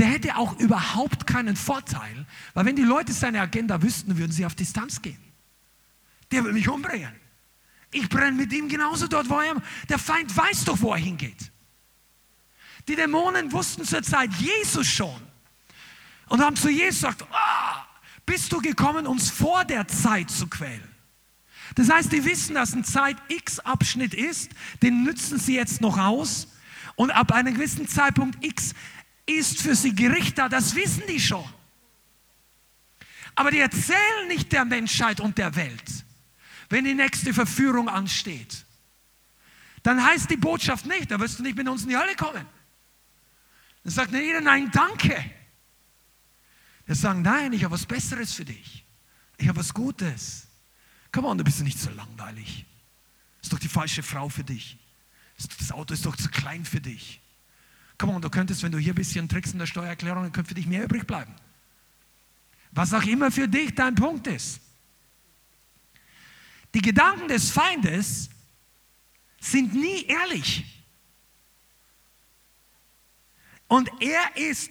[0.00, 4.46] der hätte auch überhaupt keinen Vorteil, weil wenn die Leute seine Agenda wüssten, würden sie
[4.46, 5.20] auf Distanz gehen.
[6.32, 7.12] Der will mich umbringen.
[7.92, 9.60] Ich brenne mit ihm genauso dort, wo er.
[9.90, 11.52] Der Feind weiß doch, wo er hingeht.
[12.88, 15.20] Die Dämonen wussten zur Zeit Jesus schon
[16.28, 17.80] und haben zu Jesus gesagt: oh,
[18.24, 20.88] Bist du gekommen, uns vor der Zeit zu quälen?
[21.74, 26.48] Das heißt, die wissen, dass ein Zeit X-Abschnitt ist, den nützen sie jetzt noch aus
[26.96, 28.74] und ab einem gewissen Zeitpunkt X
[29.34, 31.44] ist für sie Gericht da, das wissen die schon.
[33.34, 36.04] Aber die erzählen nicht der Menschheit und der Welt,
[36.68, 38.64] wenn die nächste Verführung ansteht.
[39.82, 42.46] Dann heißt die Botschaft nicht, da wirst du nicht mit uns in die Hölle kommen.
[43.82, 45.30] Dann sagt jeder, nein, danke.
[46.86, 48.84] Wir sagen, nein, ich habe was Besseres für dich.
[49.38, 50.48] Ich habe was Gutes.
[51.12, 52.66] Komm on, du bist nicht so langweilig.
[53.42, 54.78] Ist doch die falsche Frau für dich.
[55.58, 57.22] Das Auto ist doch zu klein für dich.
[58.00, 60.48] Komm on, du könntest, wenn du hier ein bisschen trickst in der Steuererklärung, dann könnte
[60.48, 61.34] für dich mehr übrig bleiben.
[62.70, 64.58] Was auch immer für dich dein Punkt ist.
[66.72, 68.30] Die Gedanken des Feindes
[69.38, 70.64] sind nie ehrlich.
[73.68, 74.70] Und er ist,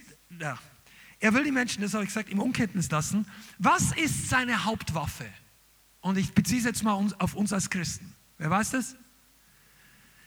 [1.19, 3.27] er will die Menschen, das habe ich gesagt, im Unkenntnis lassen.
[3.59, 5.29] Was ist seine Hauptwaffe?
[6.01, 8.11] Und ich beziehe es jetzt mal auf uns als Christen.
[8.39, 8.95] Wer weiß das?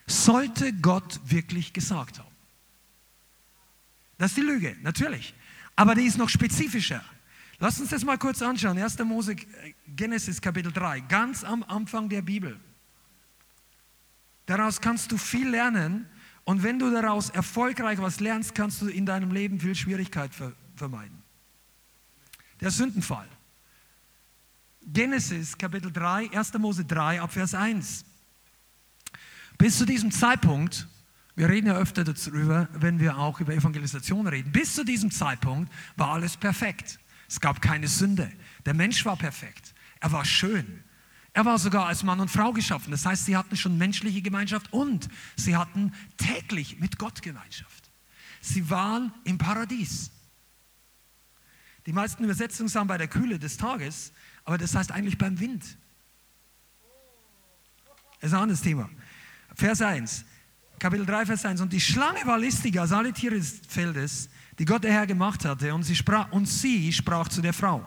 [0.07, 2.32] Sollte Gott wirklich gesagt haben.
[4.23, 5.35] Das ist die Lüge, natürlich.
[5.75, 7.05] Aber die ist noch spezifischer.
[7.59, 8.79] Lass uns das mal kurz anschauen.
[8.79, 8.97] 1.
[9.01, 9.35] Mose,
[9.97, 12.57] Genesis Kapitel 3, ganz am Anfang der Bibel.
[14.47, 16.07] Daraus kannst du viel lernen
[16.45, 20.31] und wenn du daraus erfolgreich was lernst, kannst du in deinem Leben viel Schwierigkeit
[20.77, 21.21] vermeiden.
[22.61, 23.27] Der Sündenfall.
[24.87, 26.55] Genesis Kapitel 3, 1.
[26.59, 28.05] Mose 3, ab Vers 1.
[29.59, 30.87] Bis zu diesem Zeitpunkt,
[31.35, 35.73] wir reden ja öfter darüber, wenn wir auch über Evangelisation reden, bis zu diesem Zeitpunkt
[35.97, 36.99] war alles perfekt.
[37.29, 38.31] Es gab keine Sünde.
[38.67, 39.75] Der Mensch war perfekt.
[40.01, 40.85] Er war schön.
[41.33, 42.91] Er war sogar als Mann und Frau geschaffen.
[42.91, 47.91] Das heißt, sie hatten schon menschliche Gemeinschaft und sie hatten täglich mit Gott Gemeinschaft.
[48.43, 50.11] Sie waren im Paradies.
[51.87, 54.13] Die meisten Übersetzungen sagen bei der Kühle des Tages,
[54.45, 55.79] aber das heißt eigentlich beim Wind.
[58.21, 58.91] Das ist ein anderes Thema.
[59.55, 60.25] Vers 1,
[60.83, 61.61] Kapitel 3, Vers 1.
[61.61, 65.45] Und die Schlange war listiger als alle Tiere des Feldes, die Gott der Herr gemacht
[65.45, 65.73] hatte.
[65.73, 67.87] Und sie sprach, und sie sprach zu der Frau,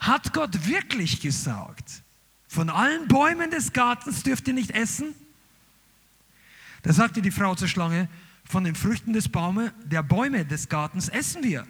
[0.00, 2.02] hat Gott wirklich gesagt,
[2.48, 5.14] von allen Bäumen des Gartens dürft ihr nicht essen?
[6.80, 8.08] Da sagte die Frau zur Schlange,
[8.46, 11.66] von den Früchten des Baume, der Bäume des Gartens essen wir.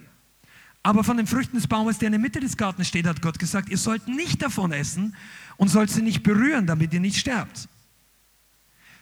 [0.85, 3.41] Aber von den Früchten des Baumes, der in der Mitte des Gartens steht, hat Gott
[3.41, 5.17] gesagt, ihr sollt nicht davon essen
[5.57, 7.69] und sollt sie nicht berühren, damit ihr nicht sterbt.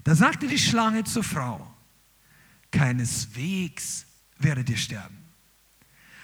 [0.04, 1.74] Da sagte die Schlange zur Frau,
[2.70, 4.06] keineswegs
[4.38, 5.18] werdet ihr sterben,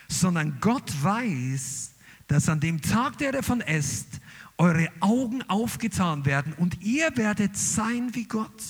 [0.06, 1.92] sondern Gott weiß,
[2.26, 4.20] dass an dem Tag, der davon esst,
[4.58, 8.62] eure Augen aufgetan werden und ihr werdet sein wie Gott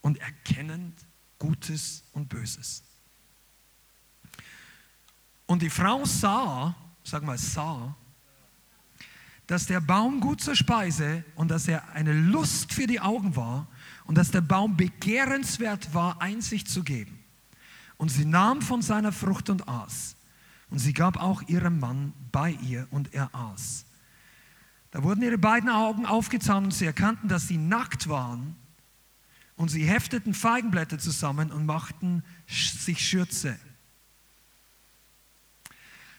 [0.00, 0.94] und erkennend
[1.38, 2.84] Gutes und Böses.
[5.46, 7.96] Und die Frau sah, sag mal, sah,
[9.48, 13.66] dass der Baum gut zur Speise und dass er eine Lust für die Augen war
[14.10, 17.16] und dass der Baum begehrenswert war, Einsicht zu geben.
[17.96, 20.16] Und sie nahm von seiner Frucht und aß.
[20.68, 23.84] Und sie gab auch ihrem Mann bei ihr und er aß.
[24.90, 28.56] Da wurden ihre beiden Augen aufgetan und sie erkannten, dass sie nackt waren.
[29.54, 33.60] Und sie hefteten Feigenblätter zusammen und machten sich Schürze.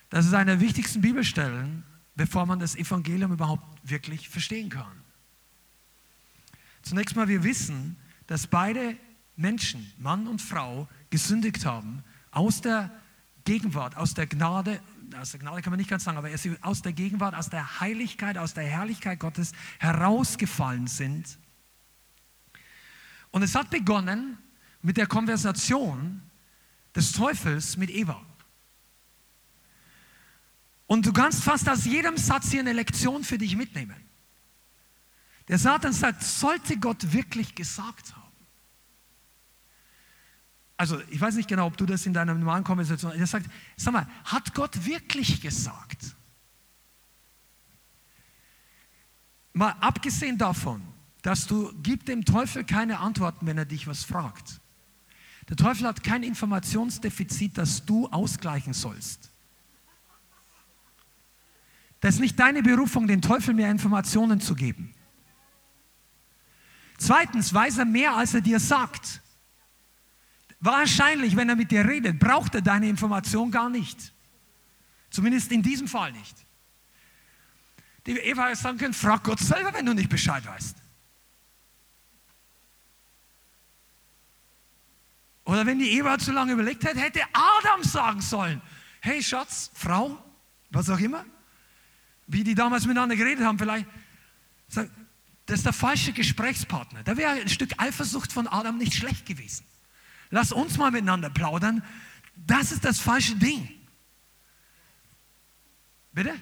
[0.09, 1.83] Das ist eine der wichtigsten Bibelstellen,
[2.15, 5.00] bevor man das Evangelium überhaupt wirklich verstehen kann.
[6.81, 8.97] Zunächst mal, wir wissen, dass beide
[9.35, 12.91] Menschen, Mann und Frau, gesündigt haben, aus der
[13.43, 14.79] Gegenwart, aus der Gnade,
[15.19, 16.29] aus der Gnade kann man nicht ganz sagen, aber
[16.61, 21.37] aus der Gegenwart, aus der Heiligkeit, aus der Herrlichkeit Gottes herausgefallen sind.
[23.31, 24.37] Und es hat begonnen
[24.81, 26.21] mit der Konversation
[26.95, 28.21] des Teufels mit Eva.
[30.87, 33.95] Und du kannst fast aus jedem Satz hier eine Lektion für dich mitnehmen.
[35.51, 38.21] Der Satan sagt, sollte Gott wirklich gesagt haben?
[40.81, 43.45] also ich weiß nicht genau, ob du das in deiner normalen Konversation, er sagt,
[43.77, 46.15] sag mal, hat Gott wirklich gesagt?
[49.53, 50.81] Mal abgesehen davon,
[51.21, 54.59] dass du, gib dem Teufel keine Antworten, wenn er dich was fragt.
[55.49, 59.29] Der Teufel hat kein Informationsdefizit, das du ausgleichen sollst.
[61.99, 64.95] Das ist nicht deine Berufung, den Teufel mehr Informationen zu geben.
[67.01, 69.21] Zweitens weiß er mehr, als er dir sagt.
[70.59, 74.13] Wahrscheinlich, wenn er mit dir redet, braucht er deine Information gar nicht.
[75.09, 76.35] Zumindest in diesem Fall nicht.
[78.05, 80.77] Die Eva hätte sagen können, frag Gott selber, wenn du nicht Bescheid weißt.
[85.45, 88.61] Oder wenn die Eva zu lange überlegt hätte, hätte Adam sagen sollen,
[88.99, 90.23] hey Schatz, Frau,
[90.69, 91.25] was auch immer,
[92.27, 93.87] wie die damals miteinander geredet haben, vielleicht,
[95.51, 97.03] das ist der falsche Gesprächspartner.
[97.03, 99.65] Da wäre ein Stück Eifersucht von Adam nicht schlecht gewesen.
[100.29, 101.83] Lass uns mal miteinander plaudern.
[102.37, 103.69] Das ist das falsche Ding.
[106.13, 106.33] Bitte?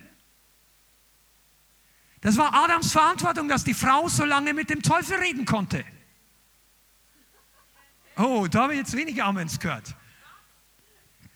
[2.21, 5.83] Das war Adams Verantwortung, dass die Frau so lange mit dem Teufel reden konnte.
[8.15, 9.95] Oh, da habe ich jetzt wenige Amens gehört.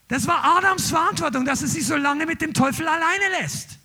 [0.06, 3.80] Das war Adams Verantwortung, dass er sie so lange mit dem Teufel alleine lässt.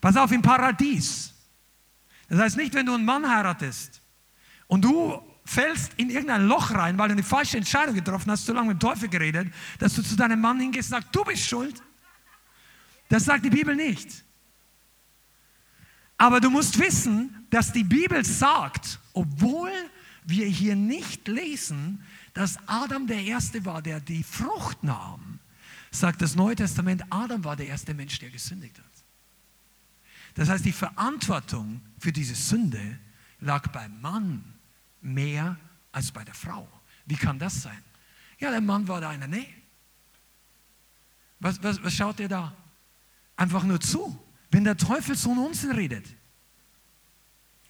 [0.00, 1.34] Pass auf, im Paradies.
[2.28, 4.02] Das heißt nicht, wenn du einen Mann heiratest
[4.66, 8.52] und du fällst in irgendein Loch rein, weil du eine falsche Entscheidung getroffen hast, so
[8.52, 11.48] lange mit dem Teufel geredet, dass du zu deinem Mann hingehst und sagst, du bist
[11.48, 11.82] schuld.
[13.08, 14.24] Das sagt die Bibel nicht.
[16.18, 19.70] Aber du musst wissen, dass die Bibel sagt, obwohl
[20.24, 25.38] wir hier nicht lesen, dass Adam der Erste war, der die Frucht nahm,
[25.90, 28.87] sagt das Neue Testament, Adam war der erste Mensch, der gesündigt hat.
[30.38, 32.98] Das heißt, die Verantwortung für diese Sünde
[33.40, 34.42] lag beim Mann
[35.00, 35.58] mehr
[35.92, 36.66] als bei der Frau.
[37.06, 37.82] Wie kann das sein?
[38.38, 39.54] Ja, der Mann war da in der Nähe.
[41.40, 42.54] Was, was, was schaut ihr da?
[43.38, 44.18] einfach nur zu,
[44.50, 46.04] wenn der Teufel so einen Unsinn redet.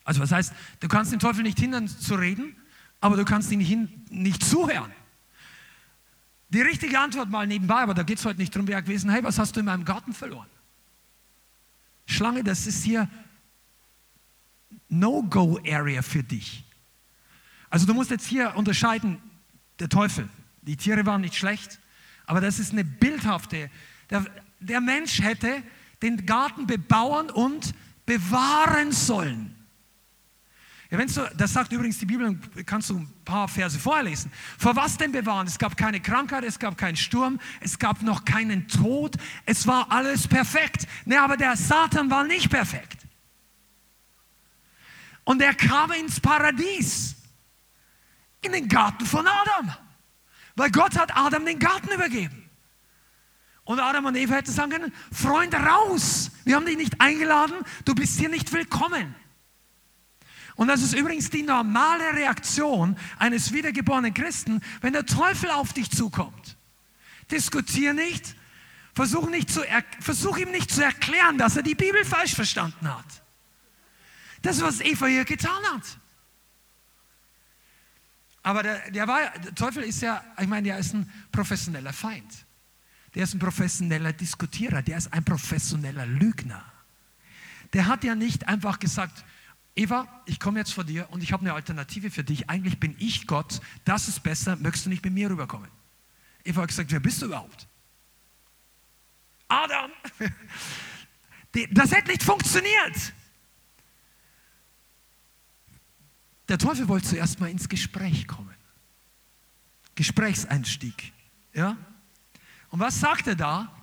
[0.02, 2.56] Also was heißt, du kannst den Teufel nicht hindern zu reden,
[3.00, 4.90] aber du kannst ihn nicht, nicht zuhören.
[6.48, 9.22] Die richtige Antwort mal nebenbei, aber da geht es heute nicht drum, wäre gewesen, hey,
[9.22, 10.48] was hast du in meinem Garten verloren?
[12.08, 13.08] Schlange, das ist hier
[14.88, 16.64] No-Go-Area für dich.
[17.68, 19.18] Also du musst jetzt hier unterscheiden,
[19.78, 20.28] der Teufel.
[20.62, 21.78] Die Tiere waren nicht schlecht,
[22.24, 23.70] aber das ist eine bildhafte.
[24.08, 24.24] Der,
[24.58, 25.62] der Mensch hätte
[26.00, 27.74] den Garten bebauen und
[28.06, 29.54] bewahren sollen.
[30.90, 34.32] Ja, wenn du, das sagt übrigens die Bibel, kannst du ein paar Verse vorlesen.
[34.56, 35.46] Vor was denn bewahren?
[35.46, 39.92] Es gab keine Krankheit, es gab keinen Sturm, es gab noch keinen Tod, es war
[39.92, 40.86] alles perfekt.
[41.04, 43.06] Ne, aber der Satan war nicht perfekt.
[45.24, 47.16] Und er kam ins Paradies,
[48.40, 49.74] in den Garten von Adam,
[50.56, 52.48] weil Gott hat Adam den Garten übergeben.
[53.64, 57.94] Und Adam und Eva hätten sagen können, Freund, raus, wir haben dich nicht eingeladen, du
[57.94, 59.14] bist hier nicht willkommen.
[60.58, 65.88] Und das ist übrigens die normale Reaktion eines wiedergeborenen Christen, wenn der Teufel auf dich
[65.88, 66.56] zukommt.
[67.30, 68.34] Diskutier nicht,
[68.92, 69.62] versuch, nicht zu
[70.00, 73.04] versuch ihm nicht zu erklären, dass er die Bibel falsch verstanden hat.
[74.42, 75.84] Das ist, was Eva hier getan hat.
[78.42, 82.46] Aber der, der, war, der Teufel ist ja, ich meine, der ist ein professioneller Feind.
[83.14, 86.64] Der ist ein professioneller Diskutierer, der ist ein professioneller Lügner.
[87.74, 89.24] Der hat ja nicht einfach gesagt,
[89.78, 92.50] Eva, ich komme jetzt vor dir und ich habe eine Alternative für dich.
[92.50, 95.70] Eigentlich bin ich Gott, das ist besser, möchtest du nicht mit mir rüberkommen?
[96.42, 97.68] Eva hat gesagt, wer bist du überhaupt?
[99.48, 99.90] Adam!
[101.72, 103.14] Das hätte nicht funktioniert.
[106.46, 108.54] Der Teufel wollte zuerst mal ins Gespräch kommen.
[109.96, 111.12] Gesprächseinstieg.
[111.54, 111.76] Ja?
[112.68, 113.77] Und was sagt er da?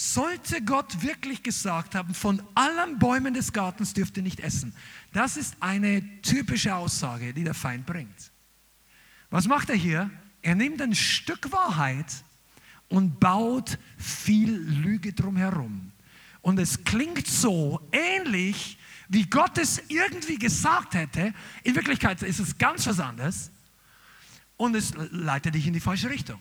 [0.00, 4.72] Sollte Gott wirklich gesagt haben, von allen Bäumen des Gartens dürft ihr nicht essen.
[5.12, 8.30] Das ist eine typische Aussage, die der Feind bringt.
[9.30, 10.08] Was macht er hier?
[10.40, 12.06] Er nimmt ein Stück Wahrheit
[12.86, 15.90] und baut viel Lüge drumherum.
[16.42, 21.34] Und es klingt so ähnlich, wie Gott es irgendwie gesagt hätte.
[21.64, 23.50] In Wirklichkeit ist es ganz was anderes.
[24.56, 26.38] Und es leitet dich in die falsche Richtung.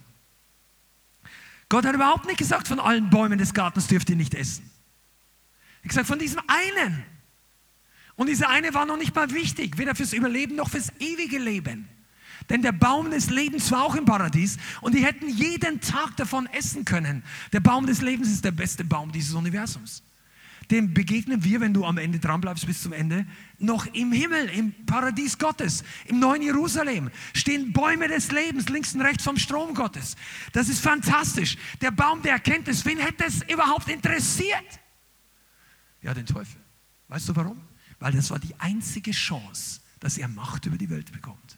[1.69, 4.69] Gott hat überhaupt nicht gesagt, von allen Bäumen des Gartens dürft ihr nicht essen.
[5.79, 7.03] Er hat gesagt, von diesem einen.
[8.15, 11.87] Und dieser eine war noch nicht mal wichtig, weder fürs Überleben noch fürs ewige Leben.
[12.49, 16.47] Denn der Baum des Lebens war auch im Paradies und die hätten jeden Tag davon
[16.47, 17.23] essen können.
[17.51, 20.01] Der Baum des Lebens ist der beste Baum dieses Universums
[20.71, 23.25] dem begegnen wir, wenn du am Ende dran bleibst bis zum Ende,
[23.57, 29.01] noch im Himmel, im Paradies Gottes, im neuen Jerusalem stehen Bäume des Lebens links und
[29.01, 30.15] rechts vom Strom Gottes.
[30.51, 31.57] Das ist fantastisch.
[31.81, 34.79] Der Baum der Erkenntnis, wen hätte es überhaupt interessiert?
[36.01, 36.59] Ja, den Teufel.
[37.07, 37.61] Weißt du warum?
[37.99, 41.57] Weil das war die einzige Chance, dass er Macht über die Welt bekommt.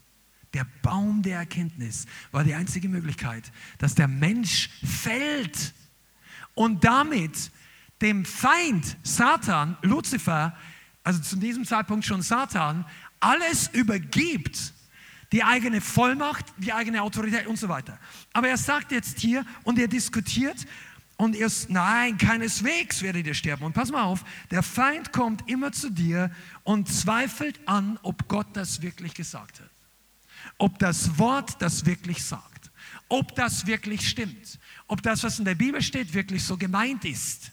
[0.54, 5.74] Der Baum der Erkenntnis war die einzige Möglichkeit, dass der Mensch fällt
[6.56, 7.52] und damit
[8.02, 10.56] dem Feind Satan, Luzifer,
[11.04, 12.86] also zu diesem Zeitpunkt schon Satan,
[13.20, 14.74] alles übergibt,
[15.32, 18.00] die eigene Vollmacht, die eigene Autorität und so weiter.
[18.34, 20.66] Aber er sagt jetzt hier und er diskutiert
[21.18, 23.66] und er ist, nein, keineswegs werdet ihr sterben.
[23.66, 26.32] Und pass mal auf, der Feind kommt immer zu dir
[26.64, 29.70] und zweifelt an, ob Gott das wirklich gesagt hat.
[30.58, 32.72] Ob das Wort das wirklich sagt.
[33.10, 34.60] Ob das wirklich stimmt.
[34.88, 37.52] Ob das, was in der Bibel steht, wirklich so gemeint ist.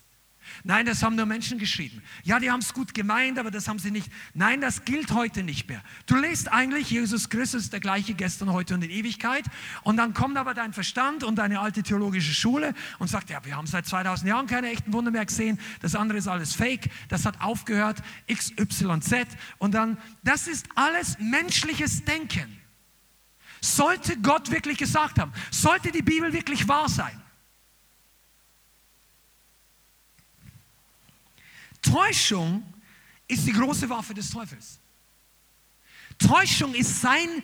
[0.66, 2.02] Nein, das haben nur Menschen geschrieben.
[2.24, 4.10] Ja, die haben es gut gemeint, aber das haben sie nicht.
[4.34, 5.80] Nein, das gilt heute nicht mehr.
[6.06, 9.44] Du lest eigentlich, Jesus Christus ist der gleiche gestern, heute und in Ewigkeit.
[9.84, 13.56] Und dann kommt aber dein Verstand und deine alte theologische Schule und sagt, ja, wir
[13.56, 15.60] haben seit 2000 Jahren keine echten Wunder mehr gesehen.
[15.82, 16.90] Das andere ist alles Fake.
[17.10, 18.02] Das hat aufgehört.
[18.26, 19.28] X, Y, Z.
[19.58, 22.60] Und dann, das ist alles menschliches Denken.
[23.60, 27.22] Sollte Gott wirklich gesagt haben, sollte die Bibel wirklich wahr sein,
[31.90, 32.62] Täuschung
[33.28, 34.80] ist die große Waffe des Teufels.
[36.18, 37.42] Täuschung ist sein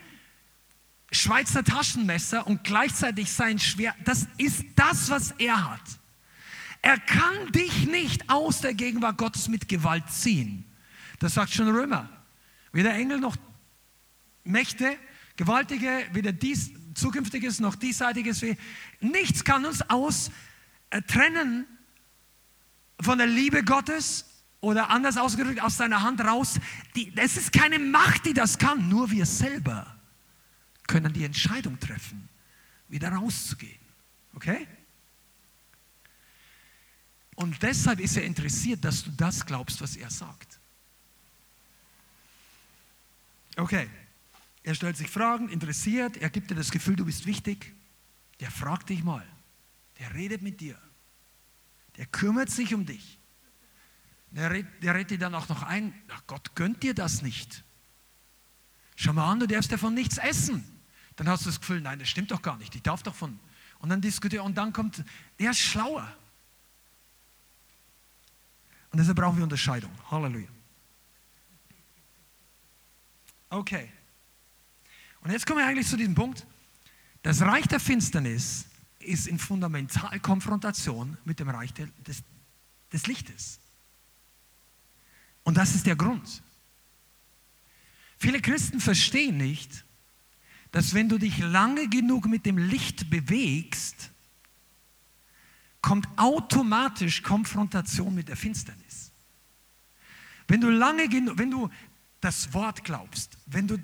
[1.11, 3.97] Schweizer Taschenmesser und gleichzeitig sein Schwert.
[4.05, 5.83] Das ist das, was er hat.
[6.81, 10.65] Er kann dich nicht aus der Gegenwart Gottes mit Gewalt ziehen.
[11.21, 12.09] Das sagt schon Römer.
[12.73, 13.37] Weder Engel noch
[14.45, 14.97] Mächte,
[15.37, 18.45] Gewaltige, weder dies, Zukünftiges noch Diesseitiges.
[19.01, 20.31] Nichts kann uns aus
[20.91, 21.67] äh, trennen
[23.01, 24.32] von der Liebe Gottes
[24.63, 26.59] oder anders ausgedrückt, aus seiner Hand raus.
[26.95, 28.89] Die, es ist keine Macht, die das kann.
[28.89, 29.99] Nur wir selber
[30.87, 32.29] können die Entscheidung treffen,
[32.89, 33.81] wieder rauszugehen.
[34.35, 34.67] Okay?
[37.35, 40.61] Und deshalb ist er interessiert, dass du das glaubst, was er sagt.
[43.57, 43.89] Okay,
[44.63, 47.75] er stellt sich Fragen, interessiert, er gibt dir das Gefühl, du bist wichtig.
[48.41, 49.27] Der fragt dich mal,
[49.99, 50.79] der redet mit dir,
[51.97, 53.19] der kümmert sich um dich.
[54.33, 57.65] Der redet, der redet dir dann auch noch ein, ach Gott gönnt dir das nicht.
[58.97, 60.65] Schau mal an, du darfst davon nichts essen.
[61.17, 63.39] Dann hast du das Gefühl, nein, das stimmt doch gar nicht, ich darf doch von.
[63.81, 65.05] Und dann diskutiert, und dann kommt,
[65.39, 66.17] der ist schlauer.
[68.91, 69.91] Und deshalb brauchen wir Unterscheidung.
[70.11, 70.49] Halleluja.
[73.51, 73.91] Okay.
[75.21, 76.47] Und jetzt kommen wir eigentlich zu diesem Punkt.
[77.23, 78.67] Das Reich der Finsternis
[78.99, 82.23] ist in Fundamentalkonfrontation mit dem Reich des,
[82.93, 83.62] des Lichtes.
[85.45, 86.43] Und das ist der Grund.
[88.19, 89.85] Viele Christen verstehen nicht,
[90.71, 94.11] dass wenn du dich lange genug mit dem Licht bewegst,
[95.81, 99.11] kommt automatisch Konfrontation mit der Finsternis.
[100.47, 101.69] Wenn du lange genug, wenn du
[102.21, 103.79] das Wort glaubst, wenn du,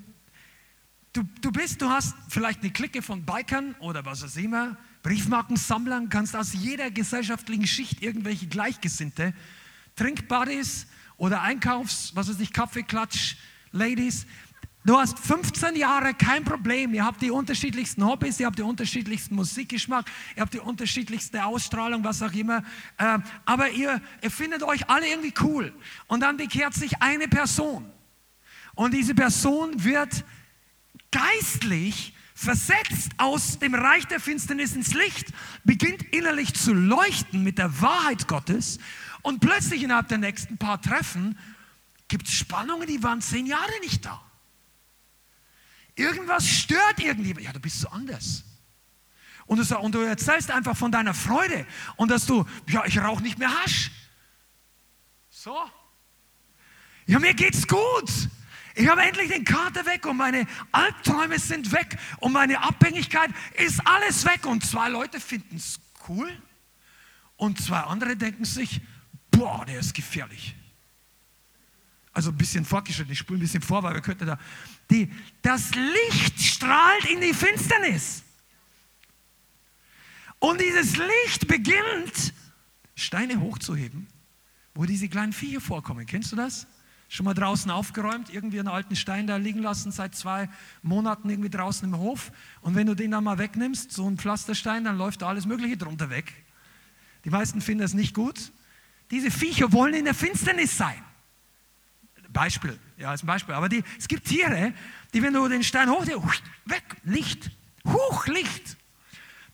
[1.12, 6.09] du, du bist, du hast vielleicht eine Clique von Bikern oder was auch immer, Briefmarkensammlern,
[6.09, 9.34] kannst aus jeder gesellschaftlichen Schicht irgendwelche Gleichgesinnte,
[9.96, 10.86] Trinkbuddies
[11.19, 13.37] oder Einkaufs, was weiß ich, Kaffeeklatsch,
[13.73, 14.27] Ladies,
[14.89, 16.95] Du hast 15 Jahre kein Problem.
[16.95, 22.05] Ihr habt die unterschiedlichsten Hobbys, ihr habt den unterschiedlichsten Musikgeschmack, ihr habt die unterschiedlichste Ausstrahlung,
[22.05, 22.64] was auch immer.
[22.99, 25.75] Ähm, aber ihr, ihr findet euch alle irgendwie cool.
[26.07, 27.85] Und dann bekehrt sich eine Person.
[28.77, 30.25] Und diese Person wird
[31.11, 37.83] geistlich versetzt aus dem Reich der Finsternis ins Licht, beginnt innerlich zu leuchten mit der
[37.83, 38.79] Wahrheit Gottes.
[39.23, 41.39] Und plötzlich innerhalb der nächsten paar Treffen
[42.09, 44.23] gibt es Spannungen, die waren zehn Jahre nicht da.
[45.95, 47.43] Irgendwas stört irgendwie.
[47.43, 48.45] Ja, du bist so anders.
[49.47, 51.66] Und du, und du erzählst einfach von deiner Freude
[51.97, 53.91] und dass du, ja, ich rauche nicht mehr Hasch.
[55.31, 55.59] So.
[57.07, 58.11] Ja, mir geht's gut.
[58.75, 63.81] Ich habe endlich den Kater weg und meine Albträume sind weg und meine Abhängigkeit ist
[63.87, 64.47] alles weg.
[64.47, 66.31] Und zwei Leute finden es cool
[67.37, 68.81] und zwei andere denken sich,
[69.39, 70.55] boah, der ist gefährlich.
[72.12, 74.39] Also ein bisschen fortgeschritten, ich spule ein bisschen vor, weil wir könnten da.
[74.91, 75.12] Die,
[75.43, 78.24] das Licht strahlt in die Finsternis.
[80.41, 82.34] Und dieses Licht beginnt,
[82.97, 84.09] Steine hochzuheben,
[84.74, 86.07] wo diese kleinen Viecher vorkommen.
[86.07, 86.66] Kennst du das?
[87.09, 90.49] Schon mal draußen aufgeräumt, irgendwie einen alten Stein da liegen lassen, seit zwei
[90.82, 92.32] Monaten irgendwie draußen im Hof.
[92.61, 95.76] Und wenn du den dann mal wegnimmst, so ein Pflasterstein, dann läuft da alles Mögliche
[95.76, 96.32] drunter weg.
[97.24, 98.53] Die meisten finden das nicht gut.
[99.11, 101.02] Diese Viecher wollen in der Finsternis sein.
[102.28, 103.54] Beispiel, ja, als ein Beispiel.
[103.54, 104.74] Aber die, es gibt Tiere,
[105.14, 106.04] die, wenn du den Stein hoch,
[106.66, 107.50] weg, Licht,
[107.86, 108.76] hoch, Licht.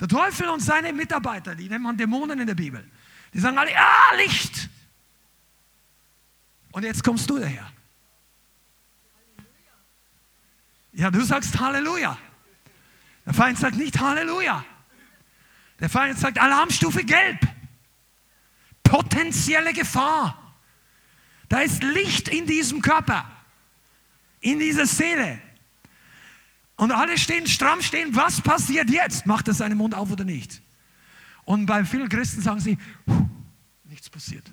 [0.00, 2.84] Der Teufel und seine Mitarbeiter, die nennt man Dämonen in der Bibel,
[3.32, 4.68] die sagen alle, ah, Licht.
[6.72, 7.70] Und jetzt kommst du daher.
[10.92, 12.18] Ja, du sagst Halleluja.
[13.26, 14.64] Der Feind sagt nicht Halleluja.
[15.80, 17.38] Der Feind sagt Alarmstufe gelb.
[18.94, 20.54] Potenzielle Gefahr.
[21.48, 23.28] Da ist Licht in diesem Körper,
[24.38, 25.40] in dieser Seele.
[26.76, 29.26] Und alle stehen stramm stehen, was passiert jetzt?
[29.26, 30.62] Macht er seinen Mund auf oder nicht?
[31.44, 32.78] Und bei vielen Christen sagen sie,
[33.82, 34.48] nichts passiert.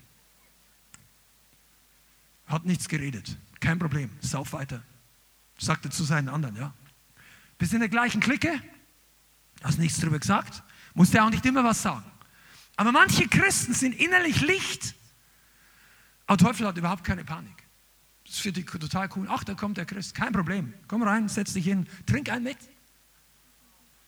[2.47, 3.37] Hat nichts geredet.
[3.59, 4.81] Kein Problem, sauf weiter.
[5.59, 6.73] Sagt er zu seinen anderen, ja.
[7.59, 8.59] Bist in der gleichen Clique,
[9.61, 10.63] hast nichts darüber gesagt,
[10.95, 12.11] musst ja auch nicht immer was sagen.
[12.82, 14.95] Aber manche Christen sind innerlich Licht
[16.32, 17.67] aber Teufel hat überhaupt keine Panik.
[18.23, 19.27] Das ist für die total cool.
[19.29, 20.15] Ach, da kommt der Christ.
[20.15, 20.73] Kein Problem.
[20.88, 22.57] Komm rein, setz dich hin, trink einen mit.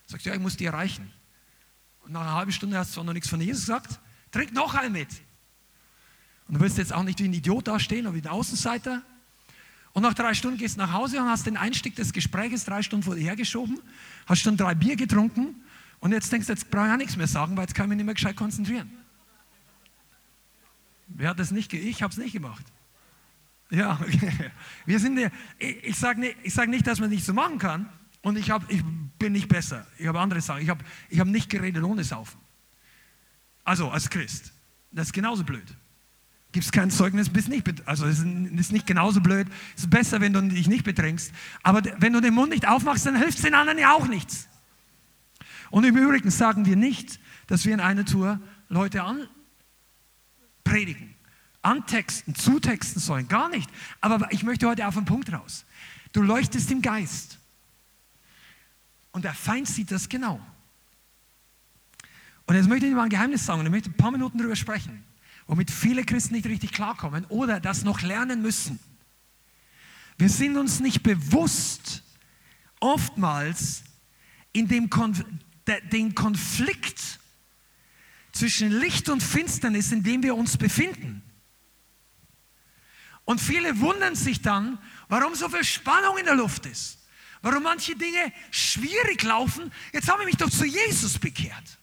[0.07, 1.11] Sagt, ja, ich muss die erreichen.
[1.99, 3.99] Und nach einer halben Stunde hast du zwar noch nichts von Jesus gesagt,
[4.31, 5.09] trink noch einen mit.
[6.47, 9.03] Und du willst jetzt auch nicht wie ein Idiot dastehen oder wie ein Außenseiter.
[9.91, 12.81] Und nach drei Stunden gehst du nach Hause und hast den Einstieg des Gesprächs drei
[12.83, 13.81] Stunden vor dir hergeschoben,
[14.27, 15.61] hast schon drei Bier getrunken
[16.03, 17.89] und jetzt denkst du, jetzt brauche ich auch nichts mehr sagen, weil jetzt kann ich
[17.91, 18.91] mich nicht mehr gescheit konzentrieren.
[21.07, 21.71] Wer hat das nicht?
[21.71, 22.65] Ich habe es nicht gemacht.
[23.69, 23.97] Ja,
[24.85, 25.31] wir sind.
[25.59, 27.87] Ich sage nicht, sag nicht, dass man nicht so machen kann.
[28.21, 28.83] Und ich, hab, ich
[29.17, 29.87] bin nicht besser.
[29.97, 30.61] Ich habe andere Sachen.
[30.61, 32.37] Ich habe ich hab nicht geredet ohne Saufen.
[33.63, 34.51] Also als Christ.
[34.91, 35.73] Das ist genauso blöd.
[36.51, 39.47] Gibt es kein Zeugnis, bist nicht, also es ist nicht genauso blöd.
[39.77, 41.31] Es ist besser, wenn du dich nicht betrinkst.
[41.63, 44.49] Aber wenn du den Mund nicht aufmachst, dann hilft es den anderen ja auch nichts.
[45.73, 49.27] Und im Übrigen sagen wir nicht, dass wir in einer Tour Leute an,
[50.63, 51.15] predigen,
[51.63, 53.27] antexten, zutexten sollen.
[53.27, 53.67] Gar nicht.
[53.99, 55.65] Aber ich möchte heute auf einen Punkt raus.
[56.11, 57.39] Du leuchtest im Geist.
[59.13, 60.39] Und der Feind sieht das genau.
[62.45, 64.37] Und jetzt möchte ich dir mal ein Geheimnis sagen und ich möchte ein paar Minuten
[64.37, 65.03] darüber sprechen.
[65.47, 68.77] womit viele Christen nicht richtig klarkommen oder das noch lernen müssen.
[70.19, 72.03] Wir sind uns nicht bewusst,
[72.79, 73.83] oftmals
[74.51, 75.25] in dem Konf
[75.91, 77.19] den Konflikt
[78.31, 81.21] zwischen Licht und Finsternis, in dem wir uns befinden.
[83.25, 86.99] Und viele wundern sich dann, warum so viel Spannung in der Luft ist,
[87.41, 89.71] warum manche Dinge schwierig laufen.
[89.93, 91.79] Jetzt habe ich mich doch zu Jesus bekehrt.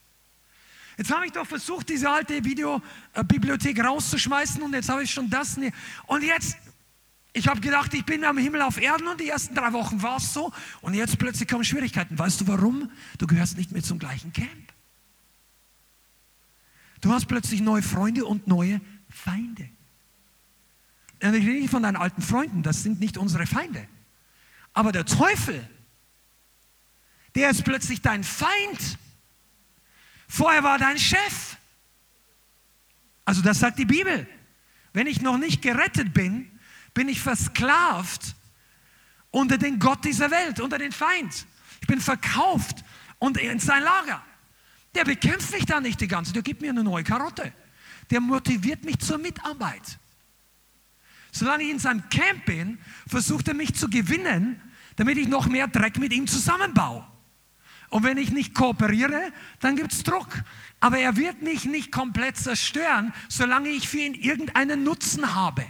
[0.99, 5.59] Jetzt habe ich doch versucht, diese alte Videobibliothek rauszuschmeißen und jetzt habe ich schon das.
[6.07, 6.59] Und jetzt,
[7.33, 10.17] ich habe gedacht, ich bin am Himmel auf Erden und die ersten drei Wochen war
[10.17, 12.19] es so und jetzt plötzlich kommen Schwierigkeiten.
[12.19, 12.91] Weißt du warum?
[13.19, 14.73] Du gehörst nicht mehr zum gleichen Camp.
[17.01, 19.69] Du hast plötzlich neue Freunde und neue Feinde.
[21.23, 23.87] Und ich rede nicht von deinen alten Freunden, das sind nicht unsere Feinde.
[24.73, 25.69] Aber der Teufel,
[27.35, 28.99] der ist plötzlich dein Feind.
[30.29, 31.57] Vorher war dein Chef.
[33.25, 34.27] Also das sagt die Bibel.
[34.93, 36.50] Wenn ich noch nicht gerettet bin,
[36.95, 38.35] bin ich versklavt
[39.31, 41.47] unter den Gott dieser Welt, unter den Feind.
[41.81, 42.85] Ich bin verkauft
[43.19, 44.23] und in sein Lager.
[44.95, 47.53] Der bekämpft mich da nicht die ganze, der gibt mir eine neue Karotte.
[48.11, 49.99] Der motiviert mich zur Mitarbeit.
[51.33, 54.61] Solange ich in seinem Camp bin, versucht er mich zu gewinnen,
[54.97, 57.07] damit ich noch mehr Dreck mit ihm zusammenbaue.
[57.89, 60.43] Und wenn ich nicht kooperiere, dann gibt es Druck.
[60.81, 65.67] Aber er wird mich nicht komplett zerstören, solange ich für ihn irgendeinen Nutzen habe.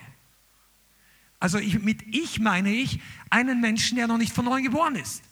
[1.41, 5.23] Also ich, mit ich meine ich einen Menschen, der noch nicht von neuem geboren ist.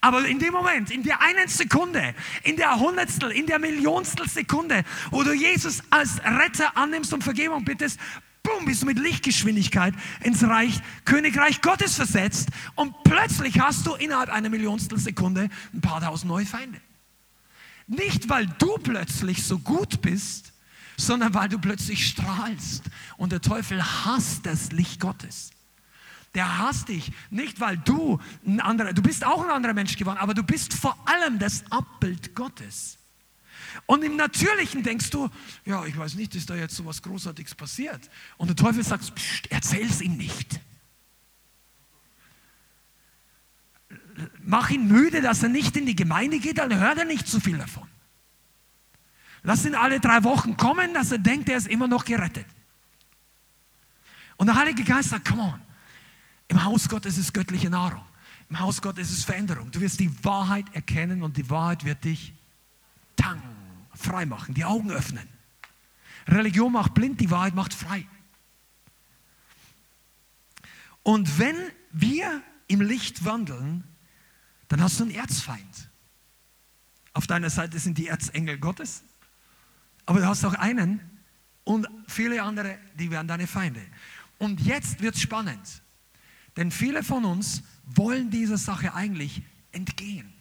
[0.00, 4.82] Aber in dem Moment, in der einen Sekunde, in der Hundertstel, in der Millionstel Sekunde,
[5.12, 8.00] wo du Jesus als Retter annimmst und Vergebung bittest,
[8.42, 9.94] boom, bist du mit Lichtgeschwindigkeit
[10.24, 16.00] ins Reich, Königreich Gottes versetzt und plötzlich hast du innerhalb einer Millionstel Sekunde ein paar
[16.00, 16.80] tausend neue Feinde.
[17.86, 20.51] Nicht, weil du plötzlich so gut bist,
[21.06, 22.84] sondern weil du plötzlich strahlst
[23.16, 25.50] und der Teufel hasst das Licht Gottes.
[26.34, 30.18] Der hasst dich nicht, weil du ein anderer, du bist auch ein anderer Mensch geworden,
[30.18, 32.98] aber du bist vor allem das Abbild Gottes.
[33.86, 35.28] Und im Natürlichen denkst du,
[35.64, 38.10] ja, ich weiß nicht, ist da jetzt so was Großartiges passiert.
[38.36, 39.12] Und der Teufel sagt,
[39.50, 40.60] erzähl es ihm nicht.
[44.42, 47.40] Mach ihn müde, dass er nicht in die Gemeinde geht, dann hört er nicht zu
[47.40, 47.88] viel davon.
[49.42, 52.46] Lass ihn alle drei Wochen kommen, dass er denkt, er ist immer noch gerettet.
[54.36, 55.60] Und der Heilige Geist sagt, come on,
[56.48, 58.04] im Haus Gottes ist göttliche Nahrung.
[58.50, 59.70] Im Haus Gottes ist Veränderung.
[59.70, 62.34] Du wirst die Wahrheit erkennen und die Wahrheit wird dich
[63.16, 63.42] tang
[63.94, 65.26] frei machen, die Augen öffnen.
[66.28, 68.06] Religion macht blind, die Wahrheit macht frei.
[71.02, 71.56] Und wenn
[71.90, 73.84] wir im Licht wandeln,
[74.68, 75.90] dann hast du einen Erzfeind.
[77.12, 79.02] Auf deiner Seite sind die Erzengel Gottes,
[80.06, 81.00] aber du hast auch einen
[81.64, 83.80] und viele andere, die werden deine Feinde.
[84.38, 85.82] Und jetzt wird es spannend,
[86.56, 89.42] denn viele von uns wollen dieser Sache eigentlich
[89.72, 90.32] entgehen.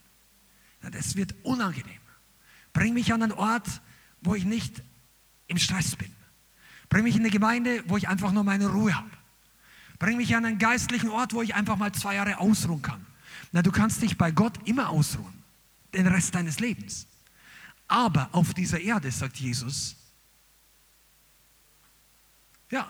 [0.81, 1.99] Das wird unangenehm.
[2.73, 3.81] Bring mich an einen Ort,
[4.21, 4.81] wo ich nicht
[5.47, 6.11] im Stress bin.
[6.89, 9.09] Bring mich in eine Gemeinde, wo ich einfach nur meine Ruhe habe.
[9.99, 13.05] Bring mich an einen geistlichen Ort, wo ich einfach mal zwei Jahre ausruhen kann.
[13.51, 15.33] Na, du kannst dich bei Gott immer ausruhen,
[15.93, 17.05] den Rest deines Lebens.
[17.91, 19.97] Aber auf dieser Erde, sagt Jesus,
[22.69, 22.89] ja,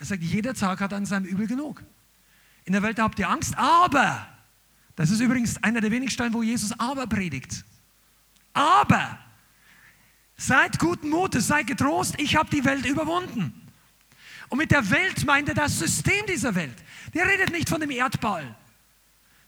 [0.00, 1.84] er sagt, jeder Tag hat an seinem Übel genug.
[2.64, 4.26] In der Welt habt ihr Angst, aber,
[4.96, 7.64] das ist übrigens einer der wenigen Stellen, wo Jesus aber predigt.
[8.52, 9.16] Aber
[10.36, 13.68] seid guten Mutes, seid getrost, ich habe die Welt überwunden.
[14.48, 16.74] Und mit der Welt meint er das System dieser Welt.
[17.14, 18.56] Der redet nicht von dem Erdball.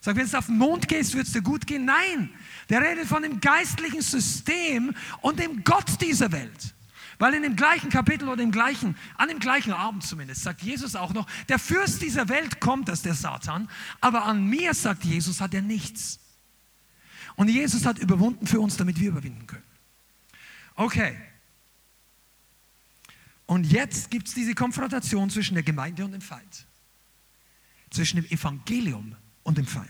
[0.01, 1.85] Sagt, wenn du auf den Mond gehst, wird es dir gut gehen.
[1.85, 2.31] Nein,
[2.69, 6.75] der redet von dem geistlichen System und dem Gott dieser Welt.
[7.19, 10.95] Weil in dem gleichen Kapitel oder im gleichen, an dem gleichen Abend zumindest, sagt Jesus
[10.95, 13.69] auch noch, der Fürst dieser Welt kommt, das ist der Satan,
[14.01, 16.21] aber an mir, sagt Jesus, hat er nichts.
[17.35, 19.65] Und Jesus hat überwunden für uns, damit wir überwinden können.
[20.77, 21.17] Okay.
[23.47, 26.67] Und jetzt gibt es diese Konfrontation zwischen der Gemeinde und dem Feind.
[27.91, 29.17] Zwischen dem Evangelium
[29.49, 29.89] und dem Feind.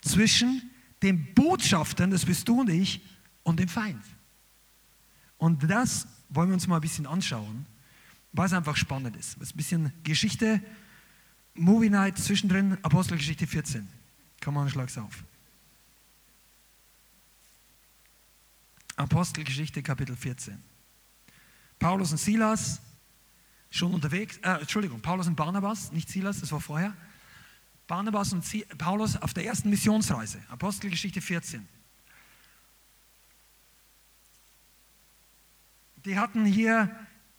[0.00, 0.68] Zwischen
[1.02, 3.00] den Botschaftern, das bist du und ich,
[3.44, 4.04] und dem Feind.
[5.38, 7.64] Und das wollen wir uns mal ein bisschen anschauen,
[8.32, 9.40] es einfach spannend ist.
[9.40, 10.60] Ist ein bisschen Geschichte,
[11.54, 13.88] Movie Night zwischendrin, Apostelgeschichte 14.
[14.42, 15.22] Komm mal, schlag's auf.
[18.96, 20.60] Apostelgeschichte Kapitel 14.
[21.78, 22.80] Paulus und Silas
[23.70, 26.96] schon unterwegs, äh, Entschuldigung, Paulus und Barnabas, nicht Silas, das war vorher.
[27.86, 28.44] Barnabas und
[28.78, 31.68] Paulus auf der ersten Missionsreise, Apostelgeschichte 14.
[36.04, 36.90] Die hatten hier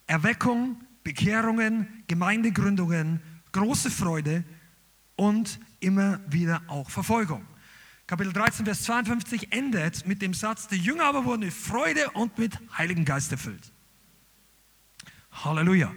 [0.07, 3.21] Erweckung, Bekehrungen, Gemeindegründungen,
[3.51, 4.43] große Freude
[5.15, 7.45] und immer wieder auch Verfolgung.
[8.07, 12.37] Kapitel 13, Vers 52 endet mit dem Satz, die Jünger aber wurden mit Freude und
[12.37, 13.71] mit Heiligen Geist erfüllt.
[15.31, 15.91] Halleluja.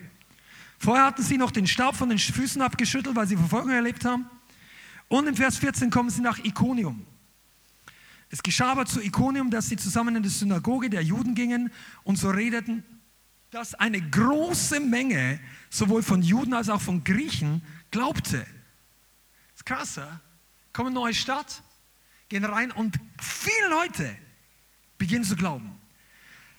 [0.78, 4.26] Vorher hatten sie noch den Staub von den Füßen abgeschüttelt, weil sie Verfolgung erlebt haben.
[5.08, 7.06] Und im Vers 14 kommen sie nach Ikonium.
[8.30, 11.72] Es geschah aber zu Ikonium, dass sie zusammen in die Synagoge der Juden gingen
[12.04, 12.84] und so redeten,
[13.50, 15.40] dass eine große Menge
[15.70, 18.38] sowohl von Juden als auch von Griechen glaubte.
[18.38, 20.20] Das ist krass, ja?
[20.74, 21.62] Kommen neue Stadt,
[22.28, 24.14] gehen rein und viele Leute
[24.98, 25.78] beginnen zu glauben.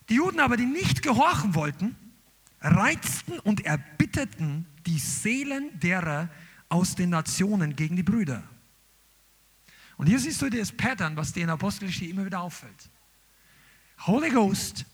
[0.09, 1.95] Die Juden aber, die nicht gehorchen wollten,
[2.61, 6.29] reizten und erbitterten die Seelen derer
[6.69, 8.43] aus den Nationen gegen die Brüder.
[9.97, 12.89] Und hier siehst du das Pattern, was dir in Apostelgeschichte immer wieder auffällt.
[14.05, 14.85] Holy Ghost,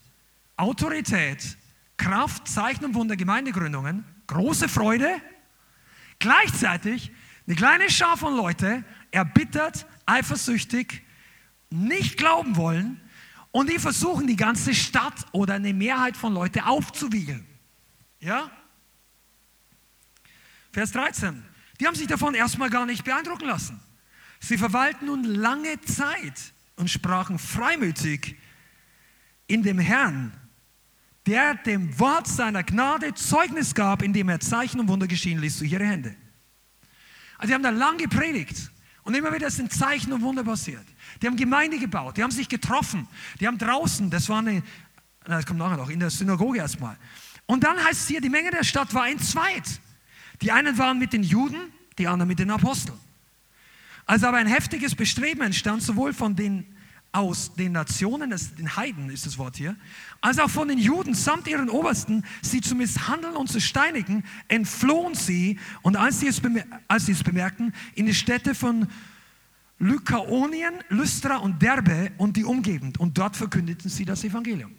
[0.58, 1.58] Autorität,
[1.98, 5.22] Kraft, Zeichen und Wunder, Gemeindegründungen, große Freude,
[6.18, 7.12] gleichzeitig
[7.46, 11.04] eine kleine Schar von Leute, erbittert, eifersüchtig,
[11.70, 13.00] nicht glauben wollen
[13.52, 17.46] und die versuchen, die ganze Stadt oder eine Mehrheit von Leuten aufzuwiegeln.
[18.20, 18.50] Ja?
[20.72, 21.44] Vers 13.
[21.80, 23.80] Die haben sich davon erstmal gar nicht beeindrucken lassen.
[24.40, 28.36] Sie verweilten nun lange Zeit und sprachen freimütig
[29.48, 30.34] in dem Herrn,
[31.26, 35.72] der dem Wort seiner Gnade Zeugnis gab, indem er Zeichen und Wunder geschehen ließ durch
[35.72, 36.16] ihre Hände.
[37.38, 38.72] Also die haben da lang gepredigt
[39.04, 40.86] und immer wieder sind Zeichen und Wunder passiert.
[41.22, 43.08] Die haben Gemeinde gebaut, die haben sich getroffen,
[43.40, 44.64] die haben draußen, das war eine,
[45.26, 46.98] das kommt nachher noch, in der Synagoge erstmal,
[47.46, 49.80] und dann heißt es hier, die Menge der Stadt war in zweit.
[50.42, 51.60] Die einen waren mit den Juden,
[51.98, 52.98] die anderen mit den Aposteln.
[54.06, 56.66] Als aber ein heftiges Bestreben entstand, sowohl von den
[57.16, 59.78] aus den Nationen, das, den Heiden ist das Wort hier,
[60.20, 65.16] als auch von den Juden samt ihren Obersten, sie zu misshandeln und zu steinigen, entflohen
[65.16, 66.42] sie und als sie es,
[66.90, 68.90] als sie es bemerkten, in die Städte von
[69.80, 74.76] Lykaonien, Lystra und Derbe und die Umgebend und dort verkündeten sie das Evangelium.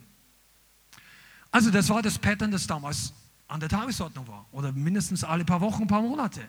[1.51, 3.15] Also das war das Pattern, das damals
[3.49, 4.47] an der Tagesordnung war.
[4.53, 6.41] Oder mindestens alle paar Wochen, ein paar Monate.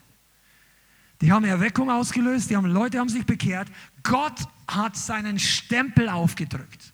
[1.21, 3.69] Die haben Erweckung ausgelöst, die haben, Leute haben sich bekehrt.
[4.03, 6.93] Gott hat seinen Stempel aufgedrückt.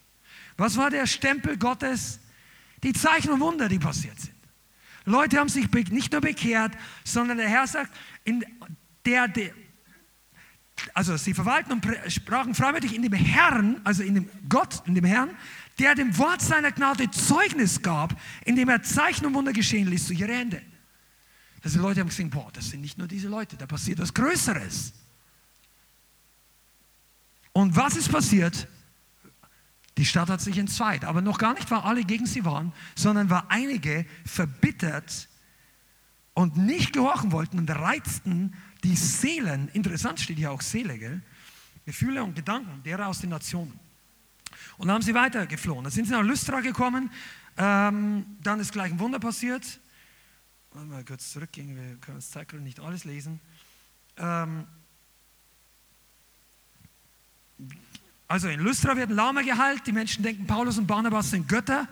[0.58, 2.20] Was war der Stempel Gottes?
[2.84, 4.34] Die Zeichen und Wunder, die passiert sind.
[5.06, 6.74] Leute haben sich nicht nur bekehrt,
[7.04, 7.91] sondern der Herr sagt,
[8.24, 8.45] in
[9.06, 9.51] der, der
[10.93, 15.06] also sie verwalten und sprachen freimütig in dem Herrn, also in dem Gott, in dem
[15.06, 15.32] Herrn,
[15.80, 20.19] der dem Wort seiner Gnade Zeugnis gab, indem er Zeichen und Wunder geschehen ließ durch
[20.19, 20.61] ihre Hände.
[21.63, 24.13] Also die Leute haben gesehen, boah, das sind nicht nur diese Leute, da passiert was
[24.13, 24.93] Größeres.
[27.53, 28.67] Und was ist passiert?
[29.97, 33.30] Die Stadt hat sich entzweit, aber noch gar nicht, weil alle gegen sie waren, sondern
[33.30, 35.30] weil einige verbittert
[36.34, 41.21] und nicht gehorchen wollten und reizten die Seelen, interessant steht hier auch Seele, gell?
[41.86, 43.80] Gefühle und Gedanken derer aus den Nationen.
[44.78, 45.84] Und dann haben sie weiter geflohen.
[45.84, 47.11] Dann sind sie nach Lystra gekommen.
[47.57, 49.80] Ähm, dann ist gleich ein Wunder passiert.
[50.74, 53.39] Mal kurz zurückgehen, wir können das Zeichen nicht alles lesen.
[54.17, 54.65] Ähm,
[58.28, 59.86] also in Lystra wird ein Lama geheilt.
[59.86, 61.88] Die Menschen denken, Paulus und Barnabas sind Götter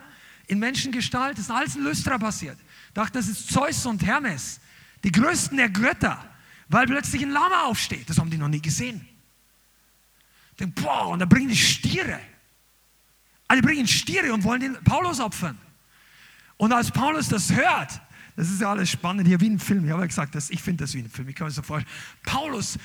[0.48, 1.38] in Menschengestalt.
[1.38, 2.58] Das ist alles in Lystra passiert.
[2.92, 4.60] Dachten, das ist Zeus und Hermes,
[5.04, 6.28] die größten der Götter,
[6.68, 8.10] weil plötzlich ein Lama aufsteht.
[8.10, 9.06] Das haben die noch nie gesehen.
[10.58, 12.18] Denken, boah, und da bringen die Stiere.
[13.52, 15.58] Alle bringen Stiere und wollen den Paulus opfern.
[16.56, 18.00] Und als Paulus das hört,
[18.34, 19.84] das ist ja alles spannend hier wie ein Film.
[19.84, 21.28] Ich habe ja gesagt, dass ich finde das wie ein Film.
[21.28, 21.94] Ich kann mir so vorstellen.
[22.22, 22.78] Paulus,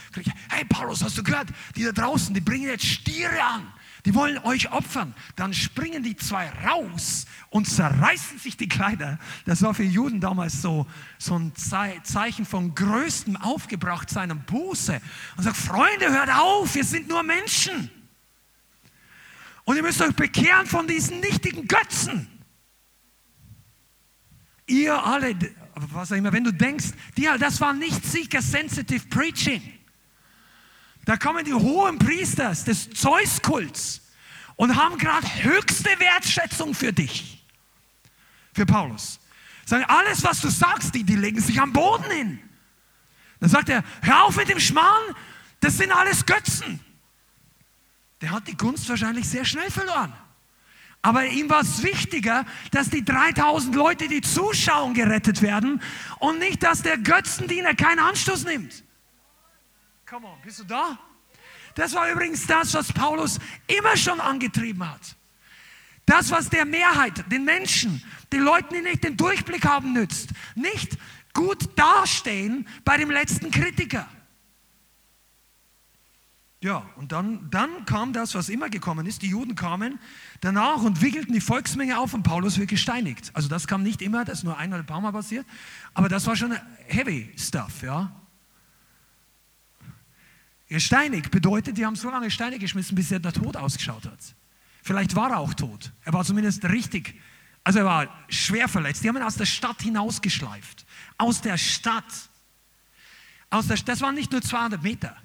[0.50, 1.48] hey Paulus, hast du gehört?
[1.78, 3.66] Die da draußen, die bringen jetzt Stiere an.
[4.04, 5.16] Die wollen euch opfern.
[5.38, 9.20] Dann springen die zwei raus und zerreißen sich die Kleider.
[9.46, 10.86] Das war für Juden damals so,
[11.18, 15.00] so ein Zeichen von größtem Aufgebrachtsein und Buße.
[15.38, 17.90] Und sagt, Freunde, hört auf, wir sind nur Menschen.
[19.68, 22.26] Und ihr müsst euch bekehren von diesen nichtigen Götzen.
[24.66, 25.38] Ihr alle,
[25.76, 26.86] was auch immer, wenn du denkst,
[27.38, 29.62] das war nicht Seeker-Sensitive Preaching.
[31.04, 34.04] Da kommen die hohen Priester des Zeus-Kults
[34.56, 37.46] und haben gerade höchste Wertschätzung für dich,
[38.54, 39.20] für Paulus.
[39.66, 42.40] Sagen, alles, was du sagst, die, die legen sich am Boden hin.
[43.42, 45.14] Dann sagt er, hör auf mit dem Schmarrn,
[45.60, 46.80] das sind alles Götzen
[48.22, 50.14] der hat die Gunst wahrscheinlich sehr schnell verloren.
[51.02, 55.82] Aber ihm war es wichtiger, dass die 3000 Leute, die zuschauen, gerettet werden
[56.20, 58.84] und nicht, dass der Götzendiener keinen Anstoß nimmt.
[60.10, 60.98] Come on, bist du da?
[61.76, 65.16] Das war übrigens das, was Paulus immer schon angetrieben hat.
[66.06, 70.30] Das, was der Mehrheit, den Menschen, den Leuten, die nicht den Durchblick haben, nützt.
[70.56, 70.98] Nicht
[71.34, 74.08] gut dastehen bei dem letzten Kritiker.
[76.60, 79.22] Ja, und dann, dann kam das, was immer gekommen ist.
[79.22, 80.00] Die Juden kamen
[80.42, 83.30] danach und wickelten die Volksmenge auf und Paulus wird gesteinigt.
[83.34, 85.46] Also das kam nicht immer, das ist nur ein oder ein paar Mal passiert,
[85.94, 88.12] aber das war schon heavy stuff, ja.
[90.68, 94.36] Gesteinigt bedeutet, die haben so lange Steine geschmissen, bis er der Tod ausgeschaut hat.
[94.82, 95.92] Vielleicht war er auch tot.
[96.04, 97.22] Er war zumindest richtig,
[97.64, 99.04] also er war schwer verletzt.
[99.04, 100.86] Die haben ihn aus der Stadt hinausgeschleift.
[101.18, 102.30] Aus der Stadt.
[103.50, 105.16] Aus der, das waren nicht nur 200 Meter.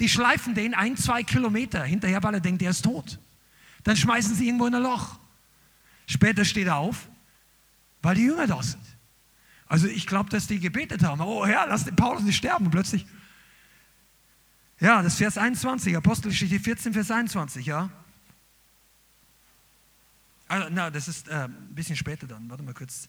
[0.00, 3.18] Die schleifen den ein, zwei Kilometer hinterher, weil er denkt, er ist tot.
[3.84, 5.18] Dann schmeißen sie irgendwo in ein Loch.
[6.06, 7.08] Später steht er auf,
[8.02, 8.82] weil die Jünger da sind.
[9.66, 11.20] Also ich glaube, dass die gebetet haben.
[11.20, 12.64] Oh Herr, lass den Paulus nicht sterben.
[12.64, 13.06] Und plötzlich.
[14.80, 17.90] Ja, das Vers 21, Apostelgeschichte 14, Vers 21, ja.
[20.48, 22.50] Also, na, das ist äh, ein bisschen später dann.
[22.50, 23.08] Warte mal kurz.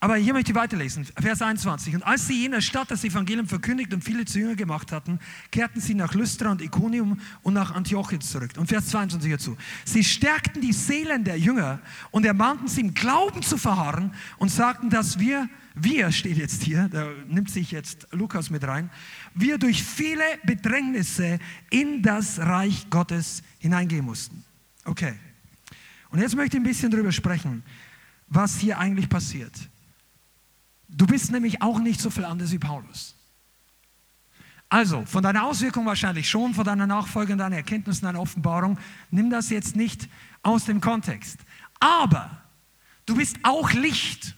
[0.00, 1.96] Aber hier möchte ich weiterlesen, Vers 21.
[1.96, 5.18] Und als sie jener Stadt das Evangelium verkündigt und viele zu Jünger gemacht hatten,
[5.50, 8.52] kehrten sie nach Lystra und Iconium und nach Antiochien zurück.
[8.58, 9.56] Und Vers 22 dazu.
[9.84, 11.80] Sie stärkten die Seelen der Jünger
[12.12, 16.88] und ermahnten sie im Glauben zu verharren und sagten, dass wir, wir steht jetzt hier,
[16.92, 18.90] da nimmt sich jetzt Lukas mit rein,
[19.34, 21.40] wir durch viele Bedrängnisse
[21.70, 24.44] in das Reich Gottes hineingehen mussten.
[24.84, 25.14] Okay.
[26.10, 27.64] Und jetzt möchte ich ein bisschen darüber sprechen,
[28.28, 29.52] was hier eigentlich passiert.
[30.88, 33.14] Du bist nämlich auch nicht so viel anders wie Paulus.
[34.70, 38.78] Also, von deiner Auswirkung wahrscheinlich schon, von deiner Nachfolge und deiner Erkenntnis und deiner Offenbarung,
[39.10, 40.08] nimm das jetzt nicht
[40.42, 41.38] aus dem Kontext.
[41.80, 42.42] Aber
[43.06, 44.36] du bist auch Licht.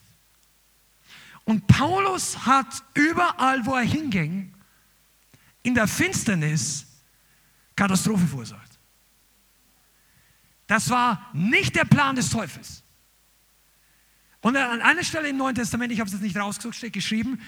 [1.45, 4.55] Und Paulus hat überall, wo er hinging,
[5.63, 6.87] in der Finsternis
[7.75, 8.79] Katastrophe verursacht.
[10.67, 12.85] Das war nicht der Plan des Teufels.
[14.43, 17.41] Und an einer Stelle im Neuen Testament, ich habe es jetzt nicht rausgesucht, steht geschrieben,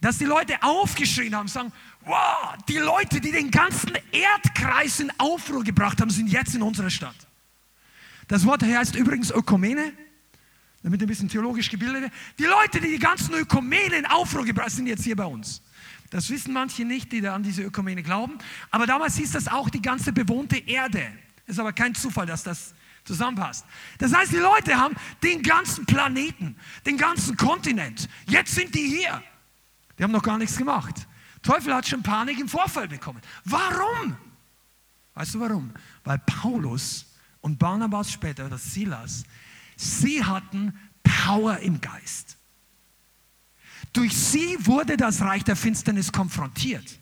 [0.00, 1.72] dass die Leute aufgeschrien haben, sagen,
[2.04, 6.90] wow, die Leute, die den ganzen Erdkreis in Aufruhr gebracht haben, sind jetzt in unserer
[6.90, 7.16] Stadt.
[8.28, 9.92] Das Wort heißt übrigens Ökumene,
[10.82, 14.76] damit ein bisschen theologisch gebildet Die Leute, die die ganzen Ökumene in Aufruhr gebracht haben,
[14.76, 15.62] sind jetzt hier bei uns.
[16.10, 18.38] Das wissen manche nicht, die da an diese Ökumene glauben.
[18.70, 21.02] Aber damals hieß das auch die ganze bewohnte Erde.
[21.46, 22.74] Ist aber kein Zufall, dass das
[23.04, 23.64] zusammenpasst.
[23.98, 28.08] Das heißt, die Leute haben den ganzen Planeten, den ganzen Kontinent.
[28.26, 29.22] Jetzt sind die hier.
[29.98, 31.06] Die haben noch gar nichts gemacht.
[31.42, 33.20] Teufel hat schon Panik im Vorfall bekommen.
[33.44, 34.16] Warum?
[35.14, 35.72] Weißt du warum?
[36.02, 37.06] Weil Paulus
[37.40, 39.24] und Barnabas später, oder Silas,
[39.76, 42.36] sie hatten Power im Geist.
[43.92, 46.98] Durch sie wurde das Reich der Finsternis konfrontiert.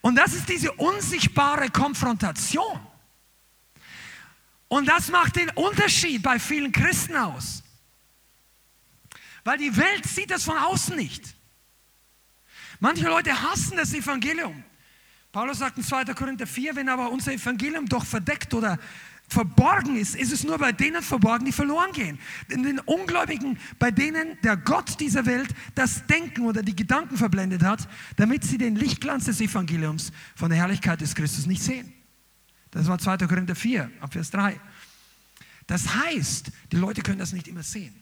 [0.00, 2.80] Und das ist diese unsichtbare Konfrontation.
[4.70, 7.64] Und das macht den Unterschied bei vielen Christen aus.
[9.42, 11.34] Weil die Welt sieht das von außen nicht.
[12.78, 14.62] Manche Leute hassen das Evangelium.
[15.32, 16.04] Paulus sagt in 2.
[16.14, 18.78] Korinther 4, wenn aber unser Evangelium doch verdeckt oder
[19.26, 22.20] verborgen ist, ist es nur bei denen verborgen, die verloren gehen.
[22.48, 27.64] Denn den Ungläubigen, bei denen der Gott dieser Welt das Denken oder die Gedanken verblendet
[27.64, 31.92] hat, damit sie den Lichtglanz des Evangeliums von der Herrlichkeit des Christus nicht sehen.
[32.70, 33.26] Das war 2.
[33.26, 34.60] Korinther 4, ab Vers 3.
[35.66, 37.94] Das heißt, die Leute können das nicht immer sehen.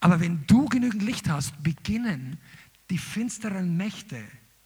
[0.00, 2.38] Aber wenn du genügend Licht hast, beginnen
[2.90, 4.22] die finsteren Mächte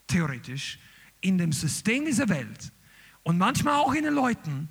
[0.06, 0.78] theoretisch
[1.20, 2.72] in dem System dieser Welt
[3.22, 4.68] und manchmal auch in den Leuten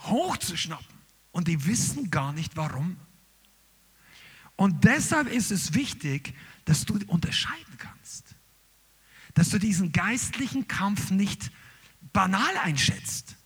[0.00, 0.98] hochzuschnappen.
[1.32, 2.96] Und die wissen gar nicht warum.
[4.56, 6.34] Und deshalb ist es wichtig,
[6.64, 8.34] dass du unterscheiden kannst.
[9.34, 11.50] Dass du diesen geistlichen Kampf nicht
[12.12, 13.37] banal einschätzt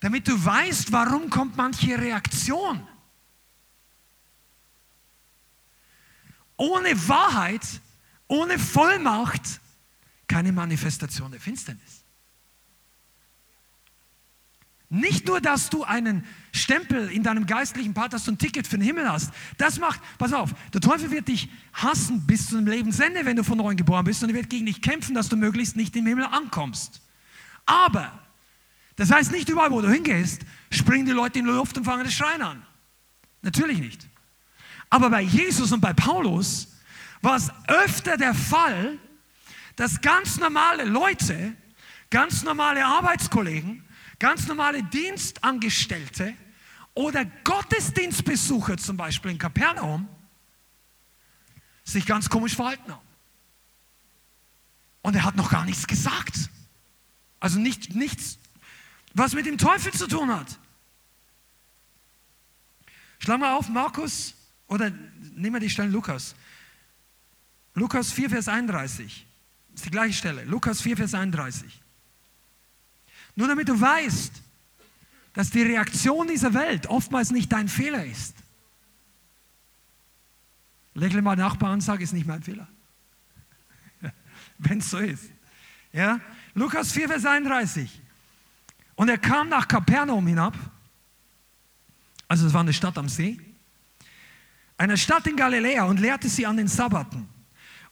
[0.00, 2.86] damit du weißt, warum kommt manche Reaktion.
[6.56, 7.66] Ohne Wahrheit,
[8.26, 9.60] ohne Vollmacht,
[10.26, 12.04] keine Manifestation der Finsternis.
[14.92, 18.76] Nicht nur, dass du einen Stempel in deinem geistlichen Part hast und ein Ticket für
[18.76, 19.32] den Himmel hast.
[19.56, 23.44] Das macht, pass auf, der Teufel wird dich hassen bis zu dem Lebensende, wenn du
[23.44, 26.06] von neuem geboren bist und er wird gegen dich kämpfen, dass du möglichst nicht im
[26.06, 27.02] Himmel ankommst.
[27.66, 28.29] Aber
[29.00, 32.04] das heißt, nicht überall, wo du hingehst, springen die Leute in die Luft und fangen
[32.04, 32.62] das Schreien an.
[33.40, 34.06] Natürlich nicht.
[34.90, 36.68] Aber bei Jesus und bei Paulus
[37.22, 38.98] war es öfter der Fall,
[39.76, 41.56] dass ganz normale Leute,
[42.10, 43.82] ganz normale Arbeitskollegen,
[44.18, 46.34] ganz normale Dienstangestellte
[46.92, 50.10] oder Gottesdienstbesucher zum Beispiel in Kapernaum
[51.84, 53.08] sich ganz komisch verhalten haben.
[55.00, 56.50] Und er hat noch gar nichts gesagt.
[57.38, 58.38] Also nicht, nichts
[59.14, 60.58] was mit dem Teufel zu tun hat.
[63.18, 64.34] Schlag mal auf Markus
[64.66, 64.90] oder
[65.34, 66.34] nehmen wir die Stelle Lukas.
[67.74, 69.26] Lukas 4, Vers 31.
[69.70, 70.44] Das ist die gleiche Stelle.
[70.44, 71.80] Lukas 4, Vers 31.
[73.36, 74.32] Nur damit du weißt,
[75.34, 78.34] dass die Reaktion dieser Welt oftmals nicht dein Fehler ist.
[80.94, 82.66] Lächle mal Nachbarn und sag, ist nicht mein Fehler.
[84.58, 85.30] Wenn es so ist.
[85.92, 86.20] Ja?
[86.54, 88.02] Lukas 4, Vers 31.
[89.00, 90.54] Und er kam nach Kapernaum hinab,
[92.28, 93.40] also es war eine Stadt am See,
[94.76, 97.26] eine Stadt in Galiläa und lehrte sie an den Sabbaten.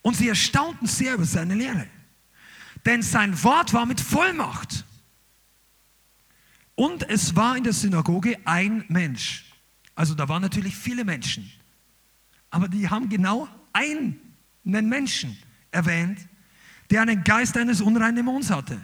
[0.03, 1.87] Und sie erstaunten sehr über seine Lehre.
[2.85, 4.85] Denn sein Wort war mit Vollmacht.
[6.75, 9.47] Und es war in der Synagoge ein Mensch.
[9.95, 11.51] Also da waren natürlich viele Menschen.
[12.51, 14.21] Aber die haben genau einen
[14.63, 15.39] Menschen
[15.71, 16.19] erwähnt,
[16.91, 18.79] der einen Geist eines unreinen Dämons hatte.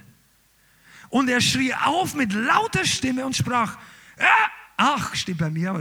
[1.14, 3.78] Und er schrie auf mit lauter Stimme und sprach,
[4.16, 4.24] äh,
[4.76, 5.80] ach, steht bei mir,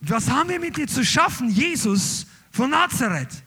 [0.00, 3.42] was haben wir mit dir zu schaffen, Jesus von Nazareth?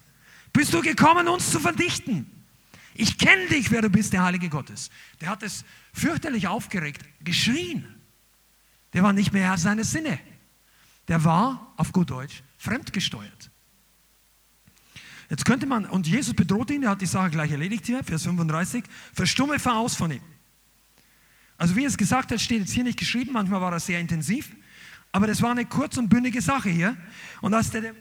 [0.54, 2.30] Bist du gekommen, uns zu verdichten?
[2.94, 4.92] Ich kenne dich, wer du bist, der Heilige Gottes.
[5.22, 8.00] Der hat es fürchterlich aufgeregt, geschrien.
[8.94, 10.20] Der war nicht mehr Herr seines Sinne.
[11.08, 13.50] Der war, auf gut Deutsch, fremdgesteuert.
[15.30, 18.24] Jetzt könnte man, und Jesus bedroht ihn, er hat die Sache gleich erledigt hier, Vers
[18.24, 20.22] 35, verstumme, fahr aus von ihm.
[21.58, 24.00] Also wie er es gesagt hat, steht jetzt hier nicht geschrieben, manchmal war er sehr
[24.00, 24.56] intensiv,
[25.12, 26.96] aber das war eine kurz und bündige Sache hier.
[27.42, 27.94] Und als der,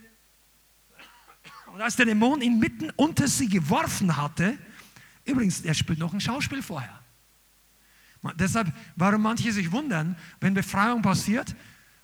[1.73, 4.57] und als der Dämon ihn mitten unter sie geworfen hatte,
[5.25, 7.01] übrigens, er spielt noch ein Schauspiel vorher.
[8.39, 11.55] Deshalb, warum manche sich wundern, wenn Befreiung passiert,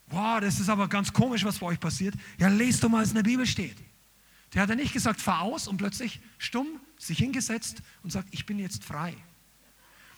[0.06, 2.14] wow, das ist aber ganz komisch, was bei euch passiert.
[2.38, 3.76] Ja, lest doch mal, was in der Bibel steht.
[4.54, 8.46] Der hat ja nicht gesagt, fahr aus und plötzlich stumm sich hingesetzt und sagt, ich
[8.46, 9.14] bin jetzt frei.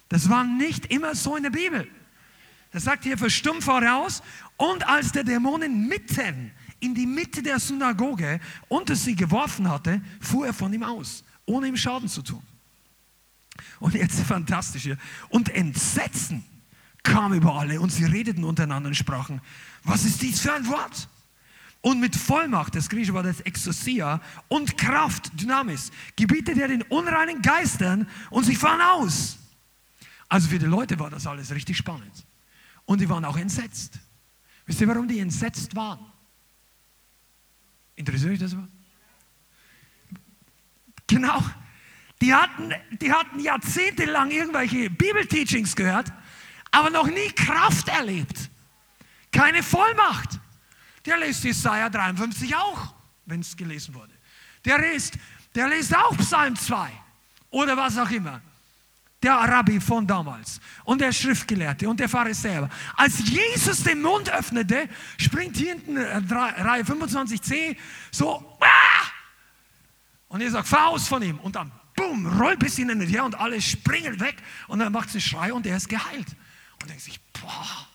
[0.09, 1.89] Das war nicht immer so in der Bibel.
[2.73, 4.23] Das sagt hier, verstumm voraus.
[4.57, 10.47] Und als der Dämonen mitten in die Mitte der Synagoge unter sie geworfen hatte, fuhr
[10.47, 12.43] er von ihm aus, ohne ihm Schaden zu tun.
[13.79, 14.99] Und jetzt fantastisch hier.
[15.29, 16.45] Und Entsetzen
[17.05, 19.41] kam über alle und sie redeten untereinander und sprachen,
[19.85, 21.09] was ist dies für ein Wort?
[21.85, 24.19] Und mit Vollmacht, das griechische Wort ist Exousia,
[24.49, 29.37] und Kraft, Dynamis, gebietet er den unreinen Geistern und sie fahren aus.
[30.31, 32.25] Also für die Leute war das alles richtig spannend.
[32.87, 33.99] Und die waren auch entsetzt.
[34.65, 35.99] Wisst ihr, warum die entsetzt waren?
[37.97, 38.57] Interessiert euch das?
[41.07, 41.45] Genau.
[42.23, 46.11] Die hatten, die hatten jahrzehntelang irgendwelche Bibelteachings gehört,
[46.71, 48.49] aber noch nie Kraft erlebt.
[49.31, 50.41] Keine Vollmacht.
[51.05, 52.95] Der liest Jesaja 53 auch,
[53.27, 54.13] wenn es gelesen wurde.
[54.65, 55.19] Der liest,
[55.55, 56.91] der liest auch Psalm 2
[57.51, 58.41] oder was auch immer.
[59.23, 62.69] Der Rabbi von damals und der Schriftgelehrte und der Pharisäer.
[62.95, 64.89] Als Jesus den Mund öffnete,
[65.19, 67.77] springt hier hinten äh, Reihe 25c
[68.11, 68.67] so, ah!
[70.29, 71.39] und er sagt, aus von ihm.
[71.39, 74.37] Und dann, boom, rollt bis und her und alle springen weg
[74.69, 76.37] und dann macht sie Schrei und er ist geheilt.
[76.83, 77.89] Und denkt sich, boah,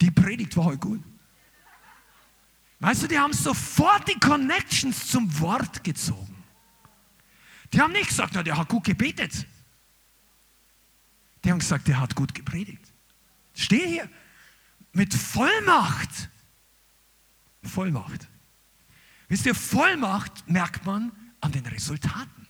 [0.00, 1.02] die Predigt war heute gut.
[2.84, 6.36] Weißt du, die haben sofort die Connections zum Wort gezogen.
[7.72, 9.46] Die haben nicht gesagt, na, der hat gut gebetet.
[11.42, 12.92] Die haben gesagt, der hat gut gepredigt.
[13.54, 14.10] Stehe hier
[14.92, 16.28] mit Vollmacht.
[17.62, 18.28] Vollmacht.
[19.28, 21.10] Wisst ihr, Vollmacht merkt man
[21.40, 22.46] an den Resultaten.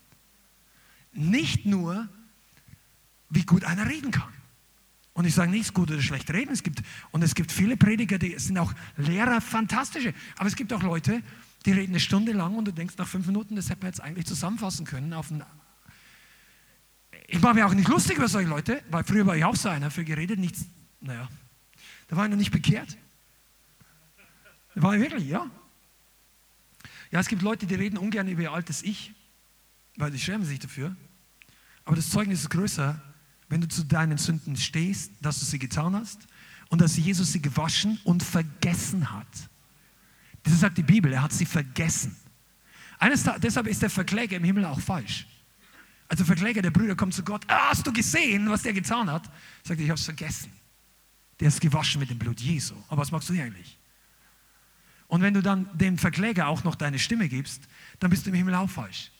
[1.13, 2.09] Nicht nur,
[3.31, 4.34] wie gut einer reden kann.
[5.15, 6.53] Und ich sage nicht, gut oder schlecht reden.
[6.53, 10.13] Es gibt, und es gibt viele Prediger, die sind auch Lehrer, fantastische.
[10.37, 11.23] Aber es gibt auch Leute,
[11.65, 14.01] die reden eine Stunde lang und du denkst nach fünf Minuten, das hätte man jetzt
[14.01, 15.13] eigentlich zusammenfassen können.
[15.13, 15.33] Auf
[17.27, 19.69] ich mache mir auch nicht lustig über solche Leute, weil früher war ich auch so
[19.69, 20.67] einer, für geredet, nichts,
[21.01, 21.29] naja,
[22.09, 22.99] da war ich noch nicht bekehrt.
[24.75, 25.49] Da war ich wirklich, ja.
[27.11, 29.13] Ja, es gibt Leute, die reden ungern über ihr altes Ich,
[29.97, 30.97] weil sie schämen sich dafür.
[31.85, 33.01] Aber das Zeugnis ist größer,
[33.49, 36.27] wenn du zu deinen Sünden stehst, dass du sie getan hast
[36.69, 39.27] und dass Jesus sie gewaschen und vergessen hat.
[40.43, 42.17] Das sagt die Bibel, er hat sie vergessen.
[42.99, 45.27] Eines, deshalb ist der Verkläger im Himmel auch falsch.
[46.09, 49.25] Also Verkläger, der Brüder kommt zu Gott, ah, hast du gesehen, was der getan hat?
[49.63, 50.53] Sagt er, ich habe es vergessen.
[51.41, 52.75] Der ist gewaschen mit dem Blut Jesu.
[52.89, 53.79] Aber was machst du hier eigentlich?
[55.09, 57.63] Und wenn du dann dem Verkläger auch noch deine Stimme gibst,
[58.01, 59.11] dann bist du im Himmel auch falsch.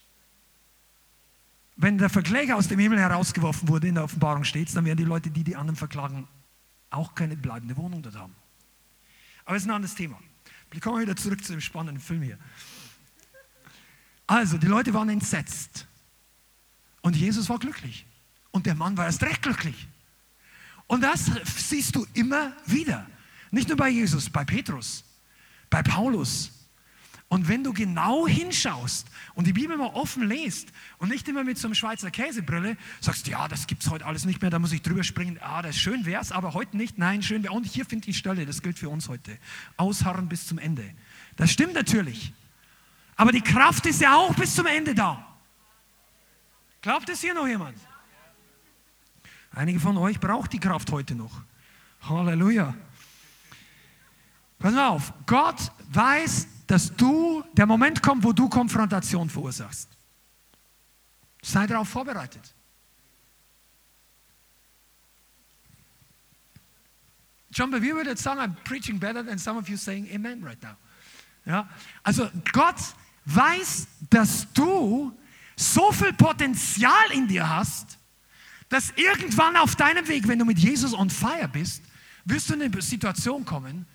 [1.77, 5.05] Wenn der Verkläger aus dem Himmel herausgeworfen wurde, in der Offenbarung steht, dann werden die
[5.05, 6.29] Leute, die die anderen verklagen,
[6.91, 8.35] auch keine bleibende Wohnung dort haben.
[9.45, 10.19] Aber es ist ein anderes Thema.
[10.71, 12.39] Wir kommen wieder zurück zu dem spannenden Film hier.
[14.27, 15.87] Also, die Leute waren entsetzt.
[17.03, 18.07] Und Jesus war glücklich.
[18.51, 19.89] Und der Mann war erst recht glücklich.
[20.87, 23.07] Und das siehst du immer wieder.
[23.51, 25.05] Nicht nur bei Jesus, bei Petrus,
[25.69, 26.51] bei Paulus.
[27.35, 30.69] Und wenn du genau hinschaust und die Bibel mal offen liest
[30.99, 34.25] und nicht immer mit so einem Schweizer Käsebrille sagst, ja, das gibt es heute alles
[34.25, 36.97] nicht mehr, da muss ich drüber springen, ah, das schön wäre es, aber heute nicht,
[36.97, 37.53] nein, schön wäre.
[37.53, 39.37] Und hier finde ich Stelle, das gilt für uns heute.
[39.77, 40.89] Ausharren bis zum Ende.
[41.35, 42.33] Das stimmt natürlich.
[43.17, 45.27] Aber die Kraft ist ja auch bis zum Ende da.
[46.83, 47.77] Glaubt es hier noch jemand?
[49.51, 51.43] Einige von euch braucht die Kraft heute noch.
[52.03, 52.77] Halleluja.
[54.61, 59.89] Pass auf, Gott weiß, dass du, der Moment kommt, wo du Konfrontation verursachst.
[61.43, 62.55] Sei darauf vorbereitet.
[67.51, 70.77] John Bevere würde sagen, I'm preaching better than some of you saying Amen right now.
[71.45, 71.69] Ja?
[72.03, 72.77] Also Gott
[73.27, 75.17] weiß, dass du
[75.57, 77.99] so viel Potenzial in dir hast,
[78.69, 81.83] dass irgendwann auf deinem Weg, wenn du mit Jesus on fire bist,
[82.25, 83.87] wirst du in eine Situation kommen,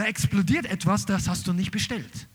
[0.00, 2.26] da explodiert etwas, das hast du nicht bestellt.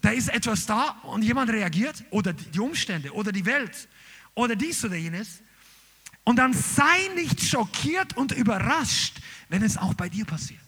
[0.00, 3.88] Da ist etwas da und jemand reagiert oder die Umstände oder die Welt
[4.34, 5.42] oder dies oder jenes.
[6.22, 10.60] Und dann sei nicht schockiert und überrascht, wenn es auch bei dir passiert.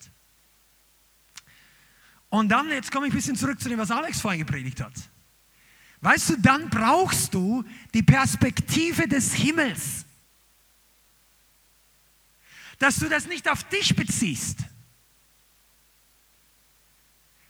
[2.29, 4.95] Und dann, jetzt komme ich ein bisschen zurück zu dem, was Alex vorhin gepredigt hat.
[6.01, 10.05] Weißt du, dann brauchst du die Perspektive des Himmels.
[12.81, 14.59] Dass du das nicht auf dich beziehst,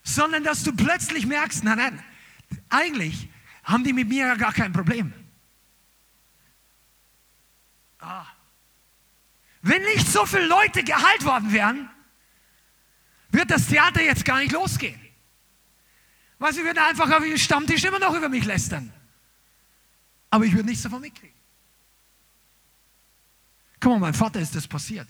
[0.09, 2.05] sondern dass du plötzlich merkst, nein, nein,
[2.71, 3.29] eigentlich
[3.63, 5.13] haben die mit mir ja gar kein Problem.
[7.99, 8.27] Ah.
[9.61, 11.91] Wenn nicht so viele Leute geheilt worden wären,
[13.31, 14.99] wird das Theater jetzt gar nicht losgehen.
[16.39, 18.93] Weil sie würden einfach auf ihrem Stammtisch immer noch über mich lästern.
[20.31, 21.37] Aber ich würde nichts davon mitkriegen.
[23.81, 25.09] Guck mal, mein Vater ist das passiert.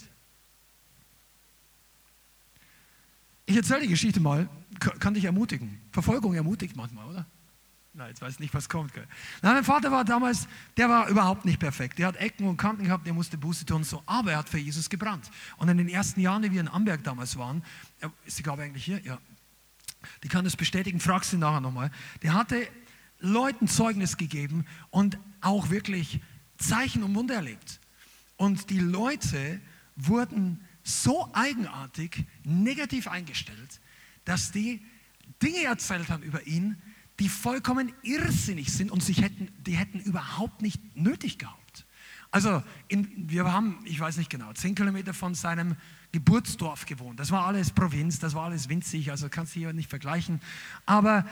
[3.46, 4.49] Ich erzähle die Geschichte mal,
[4.80, 5.80] kann dich ermutigen.
[5.92, 7.26] Verfolgung ermutigt manchmal, oder?
[7.94, 8.92] Na, jetzt weiß ich nicht, was kommt.
[9.42, 11.98] Na, mein Vater war damals, der war überhaupt nicht perfekt.
[11.98, 14.02] Der hat Ecken und Kanten gehabt, der musste Buße tun und so.
[14.06, 15.30] Aber er hat für Jesus gebrannt.
[15.56, 17.64] Und in den ersten Jahren, die wir in Amberg damals waren,
[18.24, 19.00] ist sie, glaube ich, eigentlich hier?
[19.00, 19.18] Ja.
[20.22, 21.90] Die kann das bestätigen, frag sie nachher nochmal.
[22.22, 22.68] Der hatte
[23.18, 26.20] Leuten Zeugnis gegeben und auch wirklich
[26.56, 27.80] Zeichen und Wunder erlebt.
[28.36, 29.60] Und die Leute
[29.96, 33.80] wurden so eigenartig negativ eingestellt,
[34.28, 34.84] dass die
[35.42, 36.76] Dinge erzählt haben über ihn,
[37.18, 41.86] die vollkommen irrsinnig sind und sich hätten, die hätten überhaupt nicht nötig gehabt.
[42.30, 45.76] Also in, wir haben, ich weiß nicht genau, zehn Kilometer von seinem
[46.12, 47.18] Geburtsdorf gewohnt.
[47.18, 50.40] Das war alles Provinz, das war alles winzig, also kannst du hier nicht vergleichen.
[50.84, 51.24] Aber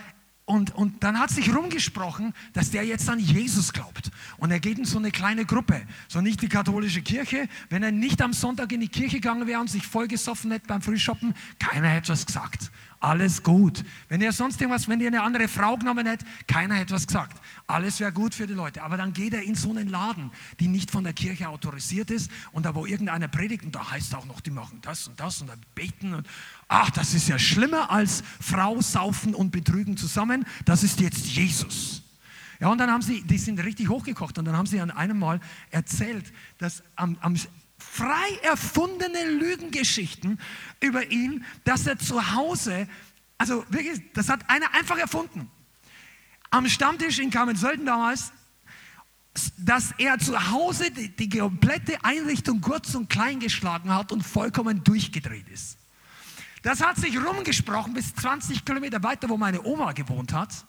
[0.46, 4.12] und, und dann hat sich rumgesprochen, dass der jetzt an Jesus glaubt.
[4.36, 7.48] Und er geht in so eine kleine Gruppe, so nicht die katholische Kirche.
[7.68, 10.82] Wenn er nicht am Sonntag in die Kirche gegangen wäre und sich vollgesoffen hätte beim
[10.82, 12.70] Frühshoppen, keiner hätte was gesagt.
[13.00, 13.84] Alles gut.
[14.08, 17.40] Wenn er sonst irgendwas, wenn er eine andere Frau genommen hätte, keiner hätte was gesagt.
[17.66, 18.82] Alles wäre gut für die Leute.
[18.82, 20.30] Aber dann geht er in so einen Laden,
[20.60, 24.14] die nicht von der Kirche autorisiert ist und da wo irgendeiner predigt und da heißt
[24.14, 26.26] auch noch, die machen das und das und dann beten und
[26.68, 30.46] ach, das ist ja schlimmer als Frau saufen und betrügen zusammen.
[30.64, 32.02] Das ist jetzt Jesus.
[32.60, 35.18] Ja, und dann haben sie, die sind richtig hochgekocht und dann haben sie an einem
[35.18, 35.40] Mal
[35.70, 37.36] erzählt, dass am, am
[37.78, 40.40] frei erfundene Lügengeschichten
[40.80, 42.88] über ihn, dass er zu Hause,
[43.38, 45.50] also wirklich, das hat einer einfach erfunden.
[46.50, 48.32] Am Stammtisch in Kamenzelden damals,
[49.58, 54.82] dass er zu Hause die, die komplette Einrichtung kurz und klein geschlagen hat und vollkommen
[54.82, 55.78] durchgedreht ist.
[56.62, 60.66] Das hat sich rumgesprochen bis 20 Kilometer weiter, wo meine Oma gewohnt hat.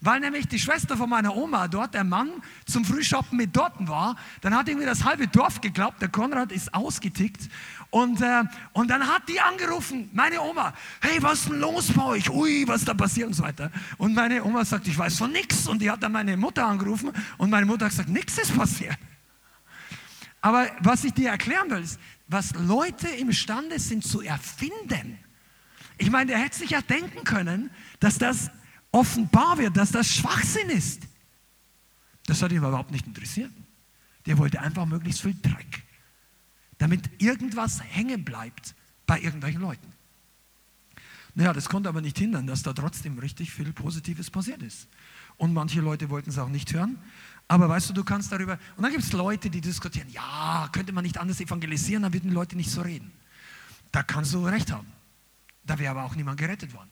[0.00, 2.30] Weil nämlich die Schwester von meiner Oma dort, der Mann,
[2.66, 6.72] zum Frühshoppen mit dort war, dann hat irgendwie das halbe Dorf geglaubt, der Konrad ist
[6.72, 7.48] ausgetickt.
[7.90, 8.44] Und, äh,
[8.74, 12.30] und dann hat die angerufen, meine Oma, hey, was ist denn los bei euch?
[12.30, 13.72] Ui, was da passiert und so weiter.
[13.96, 15.66] Und meine Oma sagt, ich weiß von nichts.
[15.66, 18.96] Und die hat dann meine Mutter angerufen und meine Mutter hat gesagt, nichts ist passiert.
[20.40, 25.18] Aber was ich dir erklären will, ist, was Leute imstande sind zu erfinden.
[25.96, 28.52] Ich meine, der hätte sich ja denken können, dass das
[28.90, 31.02] offenbar wird, dass das Schwachsinn ist.
[32.26, 33.52] Das hat ihn überhaupt nicht interessiert.
[34.26, 35.82] Der wollte einfach möglichst viel Dreck,
[36.76, 38.74] damit irgendwas hängen bleibt
[39.06, 39.92] bei irgendwelchen Leuten.
[41.34, 44.88] Naja, das konnte aber nicht hindern, dass da trotzdem richtig viel Positives passiert ist.
[45.36, 46.98] Und manche Leute wollten es auch nicht hören.
[47.46, 48.58] Aber weißt du, du kannst darüber.
[48.76, 52.28] Und dann gibt es Leute, die diskutieren: Ja, könnte man nicht anders evangelisieren, dann würden
[52.28, 53.12] die Leute nicht so reden.
[53.92, 54.88] Da kannst du recht haben.
[55.64, 56.90] Da wäre aber auch niemand gerettet worden.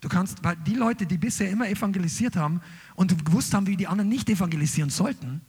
[0.00, 2.60] Du kannst, weil die Leute, die bisher immer evangelisiert haben
[2.94, 5.42] und gewusst haben, wie die anderen nicht evangelisieren sollten,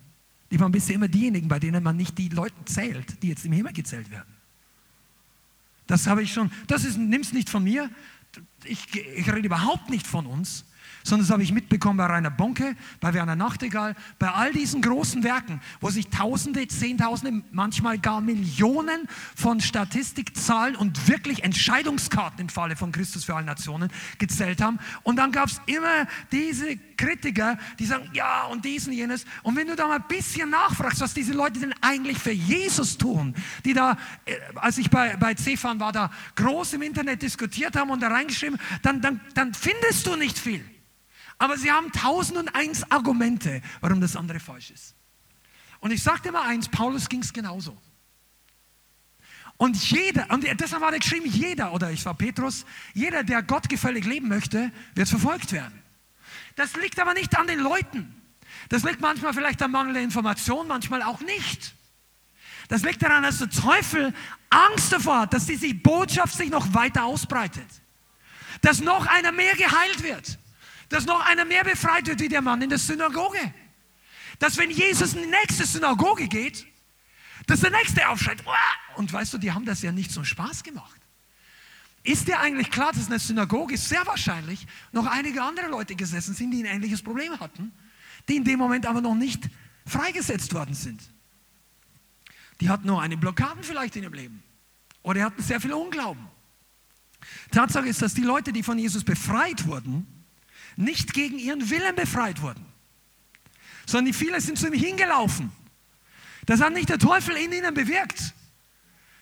[0.52, 3.54] die waren bisher immer diejenigen, bei denen man nicht die Leute zählt, die jetzt im
[3.54, 4.34] Himmel gezählt werden.
[5.88, 7.90] Das habe ich schon, das ist, nimm's nicht von mir.
[8.66, 10.66] Ich, ich rede überhaupt nicht von uns
[11.04, 15.24] sondern das habe ich mitbekommen bei Rainer Bonke, bei Werner Nachtigall, bei all diesen großen
[15.24, 22.76] Werken, wo sich Tausende, Zehntausende, manchmal gar Millionen von Statistikzahlen und wirklich Entscheidungskarten im Falle
[22.76, 24.80] von Christus für alle Nationen gezählt haben.
[25.04, 29.26] Und dann gab es immer diese Kritiker, die sagen, ja und dies und jenes.
[29.44, 32.98] Und wenn du da mal ein bisschen nachfragst, was diese Leute denn eigentlich für Jesus
[32.98, 33.36] tun,
[33.66, 37.90] die da, äh, als ich bei, bei CFAN war, da groß im Internet diskutiert haben
[37.90, 40.64] und da reingeschrieben, dann, dann, dann findest du nicht viel.
[41.42, 44.94] Aber sie haben tausend und eins Argumente, warum das andere falsch ist.
[45.80, 47.76] Und ich sagte mal eins, Paulus ging es genauso.
[49.58, 52.64] Und jeder, und deshalb war er geschrieben, jeder, oder ich war Petrus,
[52.94, 55.82] jeder, der Gott gefällig leben möchte, wird verfolgt werden.
[56.58, 58.22] Das liegt aber nicht an den Leuten.
[58.70, 61.74] Das liegt manchmal vielleicht an mangelnder Information, manchmal auch nicht.
[62.68, 64.14] Das liegt daran, dass der Teufel
[64.52, 67.66] Angst davor hat, dass diese Botschaft sich noch weiter ausbreitet.
[68.62, 70.38] Dass noch einer mehr geheilt wird
[70.92, 73.54] dass noch einer mehr befreit wird wie der Mann in der Synagoge.
[74.40, 76.68] Dass wenn Jesus in die nächste Synagoge geht,
[77.48, 78.44] dass der Nächste aufschreit.
[78.96, 81.00] Und weißt du, die haben das ja nicht zum Spaß gemacht.
[82.04, 86.34] Ist dir eigentlich klar, dass in der Synagoge sehr wahrscheinlich noch einige andere Leute gesessen
[86.34, 87.72] sind, die ein ähnliches Problem hatten,
[88.28, 89.50] die in dem Moment aber noch nicht
[89.86, 91.02] freigesetzt worden sind?
[92.60, 94.44] Die hatten nur eine Blockade vielleicht in ihrem Leben.
[95.04, 96.28] Oder die hatten sehr viel Unglauben.
[97.52, 100.21] Tatsache ist, dass die Leute, die von Jesus befreit wurden,
[100.76, 102.66] nicht gegen ihren Willen befreit wurden,
[103.86, 105.52] sondern die viele sind zu ihm hingelaufen.
[106.46, 108.20] Das hat nicht der Teufel in ihnen bewirkt.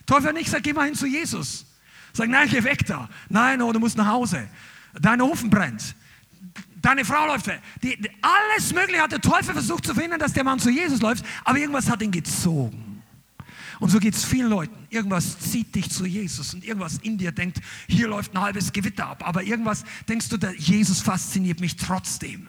[0.00, 1.66] Der Teufel hat nicht gesagt, geh mal hin zu Jesus.
[2.12, 3.08] Sag, nein, geh weg da.
[3.28, 4.48] Nein, oh, du musst nach Hause.
[5.00, 5.94] Dein Ofen brennt.
[6.82, 7.60] Deine Frau läuft weg.
[7.82, 11.00] Die, die, alles Mögliche hat der Teufel versucht zu verhindern, dass der Mann zu Jesus
[11.00, 12.89] läuft, aber irgendwas hat ihn gezogen.
[13.80, 14.76] Und so geht es vielen Leuten.
[14.90, 19.06] Irgendwas zieht dich zu Jesus und irgendwas in dir denkt, hier läuft ein halbes Gewitter
[19.06, 19.26] ab.
[19.26, 22.48] Aber irgendwas denkst du, der Jesus fasziniert mich trotzdem.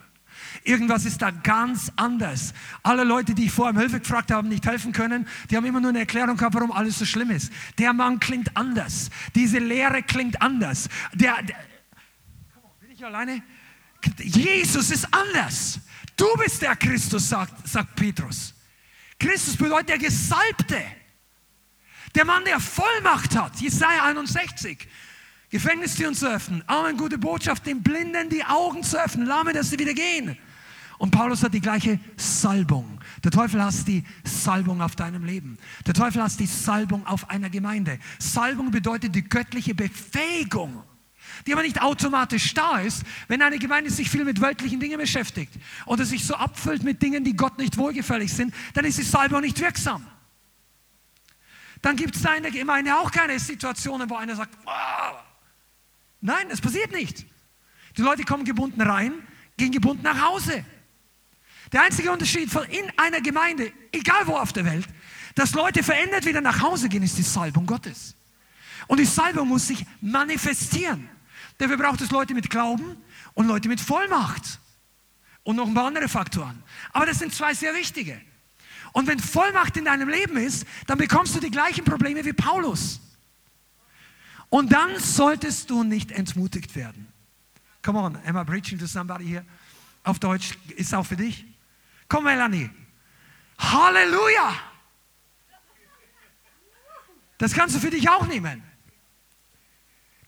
[0.63, 2.53] Irgendwas ist da ganz anders.
[2.83, 5.79] Alle Leute, die ich vorher um Hilfe gefragt habe, nicht helfen können, die haben immer
[5.79, 7.51] nur eine Erklärung gehabt, warum alles so schlimm ist.
[7.77, 9.09] Der Mann klingt anders.
[9.33, 10.89] Diese Lehre klingt anders.
[11.13, 11.55] Der, der
[12.81, 13.41] bin ich alleine?
[14.17, 15.79] Jesus ist anders.
[16.17, 18.53] Du bist der Christus, sagt, sagt Petrus.
[19.17, 20.83] Christus bedeutet der Gesalbte.
[22.15, 24.87] Der Mann, der Vollmacht hat, Jesaja 61,
[25.49, 29.79] Gefängnistüren zu öffnen, Armen gute Botschaft, den Blinden die Augen zu öffnen, Lahme, dass sie
[29.79, 30.37] wieder gehen.
[30.97, 32.99] Und Paulus hat die gleiche Salbung.
[33.23, 35.57] Der Teufel hat die Salbung auf deinem Leben.
[35.87, 37.97] Der Teufel hat die Salbung auf einer Gemeinde.
[38.19, 40.83] Salbung bedeutet die göttliche Befähigung,
[41.47, 45.53] die aber nicht automatisch da ist, wenn eine Gemeinde sich viel mit weltlichen Dingen beschäftigt
[45.87, 49.41] oder sich so abfüllt mit Dingen, die Gott nicht wohlgefällig sind, dann ist die Salbung
[49.41, 50.05] nicht wirksam
[51.81, 55.19] dann gibt es in der Gemeinde auch keine Situationen, wo einer sagt, wow.
[56.21, 57.25] nein, es passiert nicht.
[57.97, 59.13] Die Leute kommen gebunden rein,
[59.57, 60.63] gehen gebunden nach Hause.
[61.71, 64.87] Der einzige Unterschied von in einer Gemeinde, egal wo auf der Welt,
[65.35, 68.15] dass Leute verändert wieder nach Hause gehen, ist die Salbung Gottes.
[68.87, 71.09] Und die Salbung muss sich manifestieren.
[71.57, 72.97] Dafür braucht es Leute mit Glauben
[73.33, 74.59] und Leute mit Vollmacht.
[75.43, 76.61] Und noch ein paar andere Faktoren.
[76.91, 78.21] Aber das sind zwei sehr wichtige.
[78.93, 82.99] Und wenn Vollmacht in deinem Leben ist, dann bekommst du die gleichen Probleme wie Paulus.
[84.49, 87.07] Und dann solltest du nicht entmutigt werden.
[87.81, 89.45] Come on, am I preaching to somebody here?
[90.03, 91.45] Auf Deutsch ist auch für dich.
[92.07, 92.69] Komm, Melanie.
[93.57, 94.53] Halleluja!
[97.37, 98.61] Das kannst du für dich auch nehmen.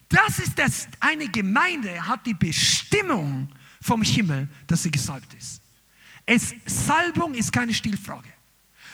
[0.10, 3.50] Das ist das, eine Gemeinde hat die Bestimmung
[3.82, 5.62] vom Himmel, dass sie gesalbt ist.
[6.26, 8.33] Es, Salbung ist keine Stilfrage.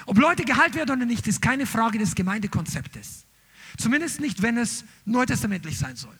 [0.09, 3.27] Ob Leute geheilt werden oder nicht, ist keine Frage des Gemeindekonzeptes.
[3.77, 6.17] Zumindest nicht, wenn es neutestamentlich sein soll.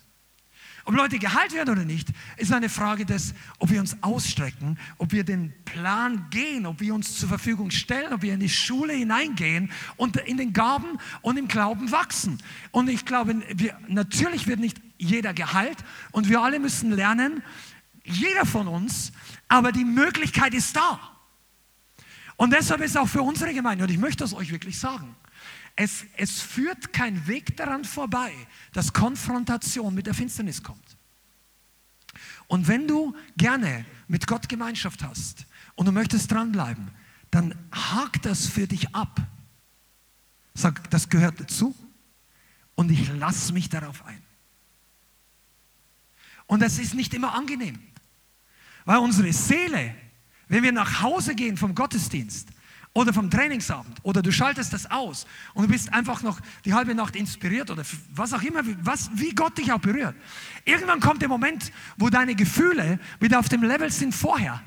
[0.85, 5.11] Ob Leute geheilt werden oder nicht, ist eine Frage des, ob wir uns ausstrecken, ob
[5.11, 8.93] wir den Plan gehen, ob wir uns zur Verfügung stellen, ob wir in die Schule
[8.93, 12.37] hineingehen und in den Gaben und im Glauben wachsen.
[12.69, 15.79] Und ich glaube, wir, natürlich wird nicht jeder geheilt
[16.11, 17.41] und wir alle müssen lernen,
[18.03, 19.13] jeder von uns,
[19.47, 21.18] aber die Möglichkeit ist da.
[22.39, 25.13] Und deshalb ist auch für unsere Gemeinde, und ich möchte das euch wirklich sagen,
[25.75, 28.31] es, es führt kein Weg daran vorbei,
[28.71, 30.97] dass Konfrontation mit der Finsternis kommt.
[32.47, 36.91] Und wenn du gerne mit Gott Gemeinschaft hast und du möchtest dranbleiben,
[37.29, 39.19] dann hakt das für dich ab.
[40.53, 41.75] Sag, das gehört dazu
[42.75, 44.23] und ich lasse mich darauf ein.
[46.45, 47.79] Und das ist nicht immer angenehm,
[48.85, 49.93] weil unsere Seele
[50.49, 52.49] wenn wir nach Hause gehen vom Gottesdienst
[52.93, 56.95] oder vom Trainingsabend oder du schaltest das aus und du bist einfach noch die halbe
[56.95, 60.15] Nacht inspiriert oder was auch immer, was, wie Gott dich auch berührt.
[60.65, 64.61] Irgendwann kommt der Moment, wo deine Gefühle wieder auf dem Level sind vorher,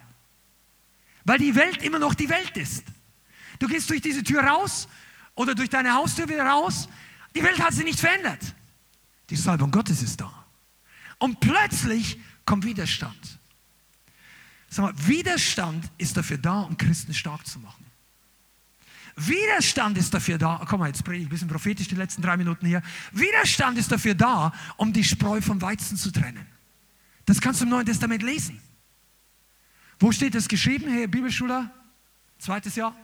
[1.24, 2.84] weil die Welt immer noch die Welt ist.
[3.58, 4.88] Du gehst durch diese Tür raus
[5.34, 6.88] oder durch deine Haustür wieder raus,
[7.34, 8.54] die Welt hat sich nicht verändert.
[9.30, 10.32] Die Salbung Gottes ist da.
[11.18, 13.40] Und plötzlich kommt Widerstand.
[14.72, 17.84] Sag mal, Widerstand ist dafür da, um Christen stark zu machen.
[19.16, 22.38] Widerstand ist dafür da, komm mal, jetzt predige ich ein bisschen prophetisch die letzten drei
[22.38, 22.82] Minuten hier.
[23.12, 26.46] Widerstand ist dafür da, um die Spreu vom Weizen zu trennen.
[27.26, 28.62] Das kannst du im Neuen Testament lesen.
[30.00, 31.70] Wo steht das geschrieben, Herr Bibelschüler?
[32.38, 32.96] Zweites Jahr?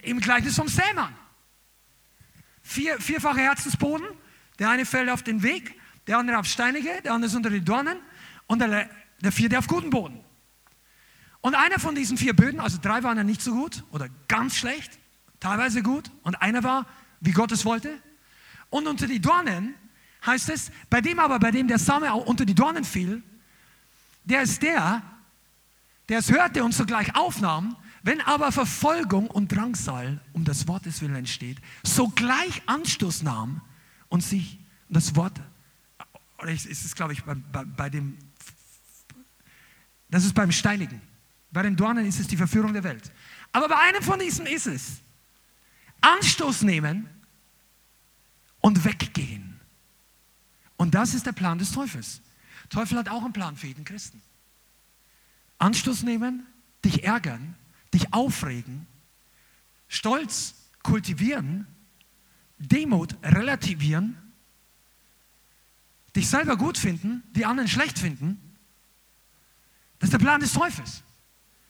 [0.00, 1.14] Im Gleichnis vom Sämann.
[2.62, 4.06] Vier, vierfache Herzensboden.
[4.58, 7.64] Der eine fällt auf den Weg, der andere auf Steinige, der andere ist unter die
[7.64, 7.98] Dornen
[8.46, 8.88] und der,
[9.20, 10.20] der vierte auf guten Boden.
[11.40, 14.56] Und einer von diesen vier Böden, also drei waren ja nicht so gut oder ganz
[14.56, 14.98] schlecht,
[15.40, 16.86] teilweise gut, und einer war,
[17.20, 17.96] wie Gott es wollte.
[18.70, 19.74] Und unter die Dornen
[20.24, 23.22] heißt es, bei dem aber, bei dem der Same unter die Dornen fiel,
[24.24, 25.02] der ist der,
[26.08, 31.00] der es hörte und sogleich aufnahm, wenn aber Verfolgung und Drangsal um das Wort des
[31.00, 33.60] Willens entsteht, sogleich Anstoß nahm
[34.08, 34.58] und sich
[34.88, 35.40] das Wort,
[36.38, 38.18] oder ist es, glaube ich, bei, bei, bei dem,
[40.08, 41.00] das ist beim Steinigen.
[41.50, 43.10] Bei den Dornen ist es die Verführung der Welt.
[43.52, 45.00] Aber bei einem von diesen ist es
[46.00, 47.08] Anstoß nehmen
[48.60, 49.60] und weggehen.
[50.76, 52.20] Und das ist der Plan des Teufels.
[52.68, 54.20] Teufel hat auch einen Plan für jeden Christen.
[55.58, 56.46] Anstoß nehmen,
[56.84, 57.54] dich ärgern,
[57.94, 58.86] dich aufregen,
[59.88, 61.66] Stolz kultivieren,
[62.58, 64.16] Demut relativieren,
[66.16, 68.40] dich selber gut finden, die anderen schlecht finden.
[69.98, 71.02] Das ist der Plan des Teufels.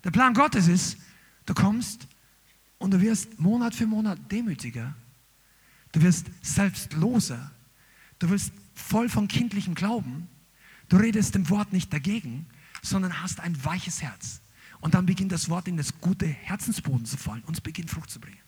[0.04, 0.98] Der Plan Gottes ist,
[1.46, 2.06] du kommst
[2.78, 4.94] und du wirst Monat für Monat demütiger.
[5.92, 7.50] Du wirst selbstloser.
[8.18, 10.28] Du wirst voll von kindlichem Glauben.
[10.88, 12.46] Du redest dem Wort nicht dagegen,
[12.82, 14.40] sondern hast ein weiches Herz.
[14.80, 18.10] Und dann beginnt das Wort in das gute Herzensboden zu fallen und es beginnt Frucht
[18.10, 18.38] zu bringen.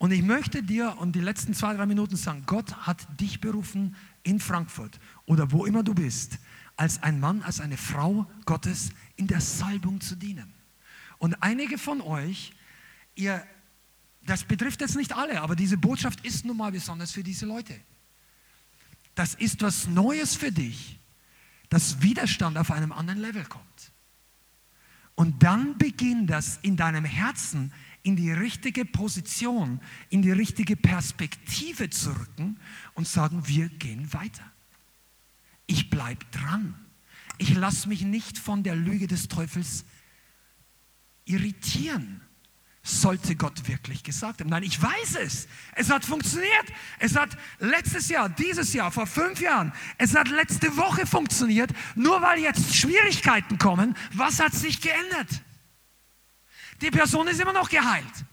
[0.00, 3.94] Und ich möchte dir und die letzten zwei, drei Minuten sagen, Gott hat dich berufen
[4.22, 6.38] in Frankfurt oder wo immer du bist,
[6.74, 10.54] als ein Mann, als eine Frau Gottes in der Salbung zu dienen.
[11.18, 12.54] Und einige von euch,
[13.14, 13.46] ihr,
[14.22, 17.78] das betrifft jetzt nicht alle, aber diese Botschaft ist nun mal besonders für diese Leute.
[19.14, 20.98] Das ist was Neues für dich,
[21.68, 23.92] dass Widerstand auf einem anderen Level kommt.
[25.14, 31.90] Und dann beginnt das in deinem Herzen in die richtige Position, in die richtige Perspektive
[31.90, 32.58] zu rücken
[32.94, 34.50] und sagen, wir gehen weiter.
[35.66, 36.74] Ich bleibe dran.
[37.38, 39.84] Ich lasse mich nicht von der Lüge des Teufels
[41.24, 42.20] irritieren.
[42.82, 44.48] Sollte Gott wirklich gesagt haben.
[44.48, 45.46] Nein, ich weiß es.
[45.74, 46.50] Es hat funktioniert.
[46.98, 51.70] Es hat letztes Jahr, dieses Jahr, vor fünf Jahren, es hat letzte Woche funktioniert.
[51.94, 55.42] Nur weil jetzt Schwierigkeiten kommen, was hat sich geändert?
[56.80, 58.24] Die Person ist immer noch geheilt.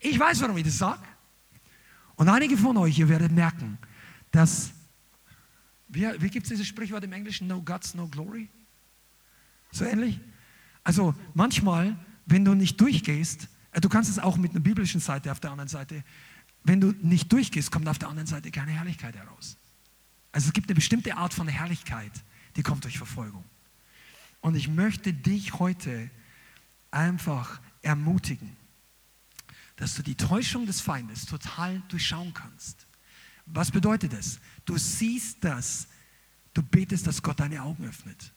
[0.00, 1.02] Ich weiß, warum ich das sage.
[2.16, 3.78] Und einige von euch, ihr werdet merken,
[4.30, 4.72] dass,
[5.88, 7.46] wie, wie gibt es dieses Sprichwort im Englischen?
[7.46, 8.48] No guts, no glory?
[9.70, 10.18] So ähnlich?
[10.82, 11.96] Also manchmal,
[12.26, 15.50] wenn du nicht durchgehst, äh, du kannst es auch mit einer biblischen Seite auf der
[15.50, 16.02] anderen Seite,
[16.64, 19.56] wenn du nicht durchgehst, kommt auf der anderen Seite keine Herrlichkeit heraus.
[20.32, 22.12] Also es gibt eine bestimmte Art von Herrlichkeit,
[22.56, 23.44] die kommt durch Verfolgung.
[24.40, 26.10] Und ich möchte dich heute
[26.90, 28.56] einfach ermutigen,
[29.76, 32.86] dass du die Täuschung des Feindes total durchschauen kannst.
[33.46, 34.40] Was bedeutet das?
[34.64, 35.88] Du siehst das,
[36.54, 38.32] du betest, dass Gott deine Augen öffnet.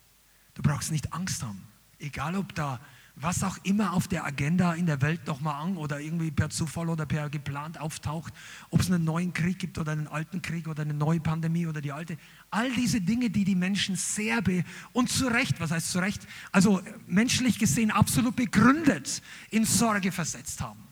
[0.54, 1.62] Du brauchst nicht Angst haben.
[1.98, 2.80] Egal ob da
[3.16, 6.88] was auch immer auf der Agenda in der Welt nochmal an oder irgendwie per Zufall
[6.88, 8.32] oder per geplant auftaucht,
[8.70, 11.80] ob es einen neuen Krieg gibt oder einen alten Krieg oder eine neue Pandemie oder
[11.80, 12.16] die alte.
[12.50, 16.26] All diese Dinge, die die Menschen sehr be und zu Recht, was heißt zu Recht,
[16.50, 20.82] also menschlich gesehen absolut begründet in Sorge versetzt haben.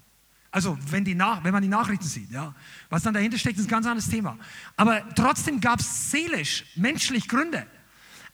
[0.52, 2.54] Also wenn, die Nach wenn man die Nachrichten sieht, ja,
[2.88, 4.38] was dann dahinter steckt, ist ein ganz anderes Thema.
[4.76, 7.66] Aber trotzdem gab es seelisch, menschlich Gründe.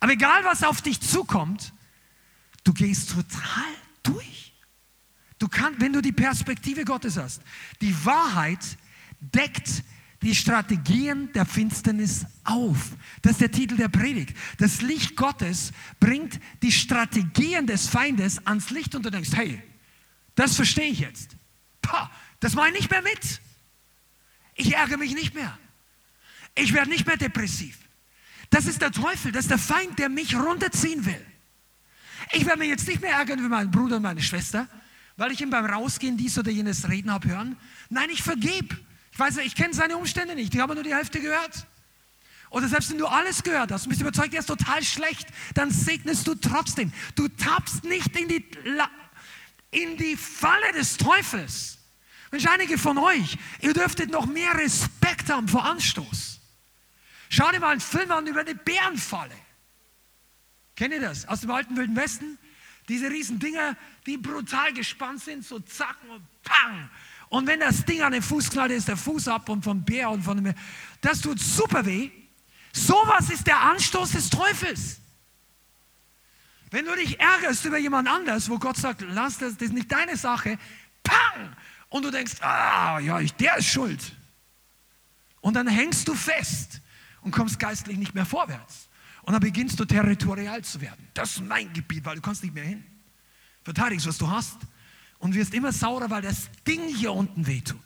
[0.00, 1.72] Aber egal, was auf dich zukommt,
[2.68, 4.52] du gehst total durch.
[5.38, 7.40] Du kannst, wenn du die Perspektive Gottes hast,
[7.80, 8.76] die Wahrheit
[9.20, 9.82] deckt
[10.20, 12.96] die Strategien der Finsternis auf.
[13.22, 14.36] Das ist der Titel der Predigt.
[14.58, 19.62] Das Licht Gottes bringt die Strategien des Feindes ans Licht und du denkst, hey,
[20.34, 21.36] das verstehe ich jetzt.
[21.80, 23.40] Pah, das mache ich nicht mehr mit.
[24.56, 25.56] Ich ärgere mich nicht mehr.
[26.56, 27.78] Ich werde nicht mehr depressiv.
[28.50, 31.24] Das ist der Teufel, das ist der Feind, der mich runterziehen will.
[32.32, 34.68] Ich werde mich jetzt nicht mehr ärgern über meinen Bruder und meine Schwester,
[35.16, 37.56] weil ich ihm beim Rausgehen dies oder jenes reden habe hören.
[37.88, 38.76] Nein, ich vergebe.
[39.12, 40.54] Ich weiß, ich kenne seine Umstände nicht.
[40.54, 41.66] Ich habe nur die Hälfte gehört.
[42.50, 45.70] Oder selbst wenn du alles gehört hast und bist überzeugt, er ist total schlecht, dann
[45.70, 46.92] segnest du trotzdem.
[47.14, 48.44] Du tappst nicht in die,
[49.70, 51.78] in die Falle des Teufels.
[52.30, 56.40] Mensch, einige von euch, ihr dürftet noch mehr Respekt haben vor Anstoß.
[57.30, 59.34] Schau dir mal einen Film an über eine Bärenfalle.
[60.78, 61.26] Kennt ihr das?
[61.26, 62.38] Aus dem alten Wilden Westen?
[62.88, 63.76] Diese riesen Dinger,
[64.06, 66.88] die brutal gespannt sind, so zack und pang.
[67.30, 70.08] Und wenn das Ding an den Fuß knallt, ist der Fuß ab und vom Bär
[70.08, 70.54] und von dem.
[71.00, 72.12] Das tut super weh.
[72.72, 75.00] Sowas ist der Anstoß des Teufels.
[76.70, 79.90] Wenn du dich ärgerst über jemand anders, wo Gott sagt, lass das, das ist nicht
[79.90, 80.60] deine Sache,
[81.02, 81.56] pang!
[81.88, 84.12] Und du denkst, ah, ja, der ist schuld.
[85.40, 86.80] Und dann hängst du fest
[87.22, 88.87] und kommst geistlich nicht mehr vorwärts.
[89.28, 91.06] Und dann beginnst du territorial zu werden.
[91.12, 92.82] Das ist mein Gebiet, weil du kommst nicht mehr hin.
[93.62, 94.56] Verteidigst, was du hast
[95.18, 97.78] und wirst immer saurer, weil das Ding hier unten wehtut.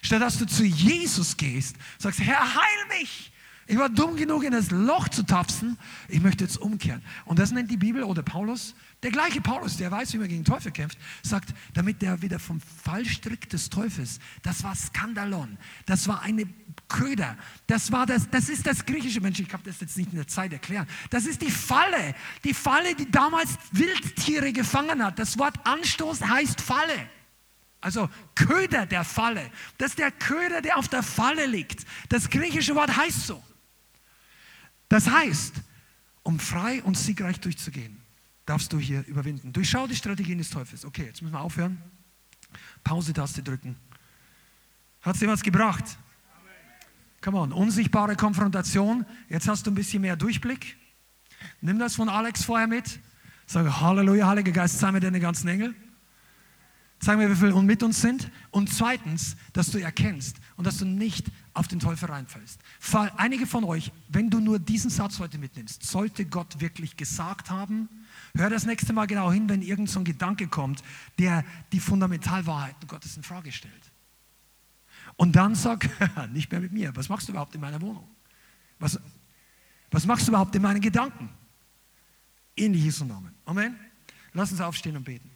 [0.00, 3.32] Statt dass du zu Jesus gehst, sagst, Herr, heil mich.
[3.66, 5.76] Ich war dumm genug, in das Loch zu tapsen.
[6.08, 7.02] Ich möchte jetzt umkehren.
[7.26, 8.74] Und das nennt die Bibel oder Paulus.
[9.02, 12.62] Der gleiche Paulus, der weiß, wie man gegen Teufel kämpft, sagt, damit der wieder vom
[12.62, 16.46] Fallstrick des Teufels, das war Skandalon, das war eine
[16.88, 17.36] Köder,
[17.66, 20.26] das war das, das ist das griechische Mensch, ich habe das jetzt nicht in der
[20.26, 20.86] Zeit erklären.
[21.10, 25.18] Das ist die Falle, die Falle, die damals Wildtiere gefangen hat.
[25.18, 27.10] Das Wort Anstoß heißt Falle.
[27.80, 29.50] Also Köder der Falle.
[29.76, 31.86] Das ist der Köder, der auf der Falle liegt.
[32.08, 33.42] Das griechische Wort heißt so.
[34.88, 35.54] Das heißt,
[36.22, 38.00] um frei und siegreich durchzugehen,
[38.46, 39.52] darfst du hier überwinden.
[39.52, 40.84] Durchschau die Strategien des Teufels.
[40.84, 41.80] Okay, jetzt müssen wir aufhören.
[42.82, 43.76] Pause-Taste drücken.
[45.02, 45.84] Hat es dir was gebracht?
[47.20, 49.04] Come on, unsichtbare Konfrontation.
[49.28, 50.76] Jetzt hast du ein bisschen mehr Durchblick.
[51.60, 53.00] Nimm das von Alex vorher mit.
[53.46, 55.74] Sag Halleluja, Heiliger Geist, sei mir deine ganzen Engel.
[57.00, 58.30] Zeig mir, wie viele mit uns sind.
[58.50, 62.60] Und zweitens, dass du erkennst und dass du nicht auf den Teufel reinfällst.
[63.16, 67.88] Einige von euch, wenn du nur diesen Satz heute mitnimmst, sollte Gott wirklich gesagt haben,
[68.36, 70.82] hör das nächste Mal genau hin, wenn irgend so ein Gedanke kommt,
[71.18, 73.92] der die Fundamentalwahrheiten Gottes in Frage stellt.
[75.18, 75.90] Und dann sag,
[76.32, 78.08] nicht mehr mit mir, was machst du überhaupt in meiner Wohnung?
[78.78, 78.98] Was,
[79.90, 81.28] was machst du überhaupt in meinen Gedanken?
[82.54, 83.34] In Jesu Namen.
[83.44, 83.76] Amen.
[84.32, 85.28] Lass uns aufstehen und beten.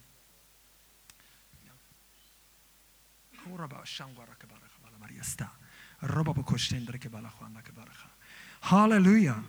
[8.61, 9.43] Halleluja.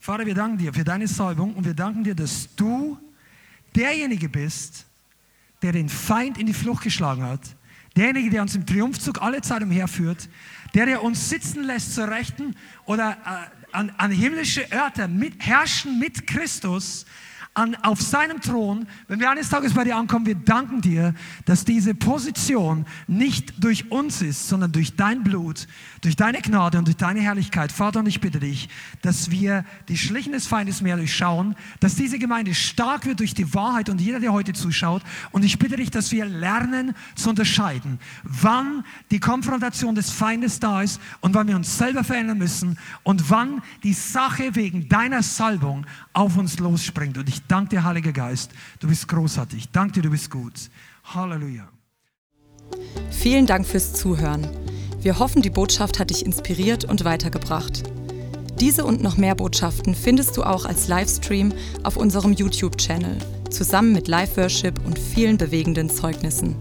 [0.00, 2.98] Vater, wir danken dir für deine Salbung und wir danken dir, dass du
[3.74, 4.87] derjenige bist,
[5.62, 7.40] der den Feind in die Flucht geschlagen hat,
[7.96, 10.28] derjenige, der uns im Triumphzug alle Zeit umherführt,
[10.74, 12.54] der, der uns sitzen lässt zur Rechten
[12.84, 17.06] oder äh, an, an himmlische Örter mit, herrschen mit Christus,
[17.54, 21.14] an, auf seinem Thron, wenn wir eines Tages bei dir ankommen, wir danken dir,
[21.44, 25.66] dass diese Position nicht durch uns ist, sondern durch dein Blut,
[26.00, 27.72] durch deine Gnade und durch deine Herrlichkeit.
[27.72, 28.68] Vater, und ich bitte dich,
[29.02, 33.52] dass wir die Schlichen des Feindes mehr durchschauen, dass diese Gemeinde stark wird durch die
[33.54, 35.02] Wahrheit und jeder, der heute zuschaut.
[35.32, 40.82] Und ich bitte dich, dass wir lernen zu unterscheiden, wann die Konfrontation des Feindes da
[40.82, 45.86] ist und wann wir uns selber verändern müssen und wann die Sache wegen deiner Salbung
[46.12, 47.18] auf uns losspringt.
[47.18, 48.50] Und ich danke dir, Heiliger Geist,
[48.80, 49.70] du bist großartig.
[49.72, 50.70] Danke dir, du bist gut.
[51.04, 51.68] Halleluja.
[53.10, 54.46] Vielen Dank fürs Zuhören.
[55.00, 57.84] Wir hoffen, die Botschaft hat dich inspiriert und weitergebracht.
[58.60, 61.52] Diese und noch mehr Botschaften findest du auch als Livestream
[61.84, 63.18] auf unserem YouTube-Channel,
[63.50, 66.56] zusammen mit Live-Worship und vielen bewegenden Zeugnissen.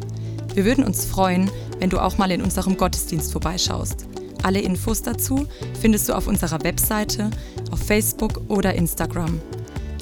[0.54, 1.50] Wir würden uns freuen,
[1.80, 4.08] wenn du auch mal in unserem Gottesdienst vorbeischaust.
[4.44, 5.48] Alle Infos dazu
[5.82, 7.32] findest du auf unserer Webseite,
[7.72, 9.42] auf Facebook oder Instagram.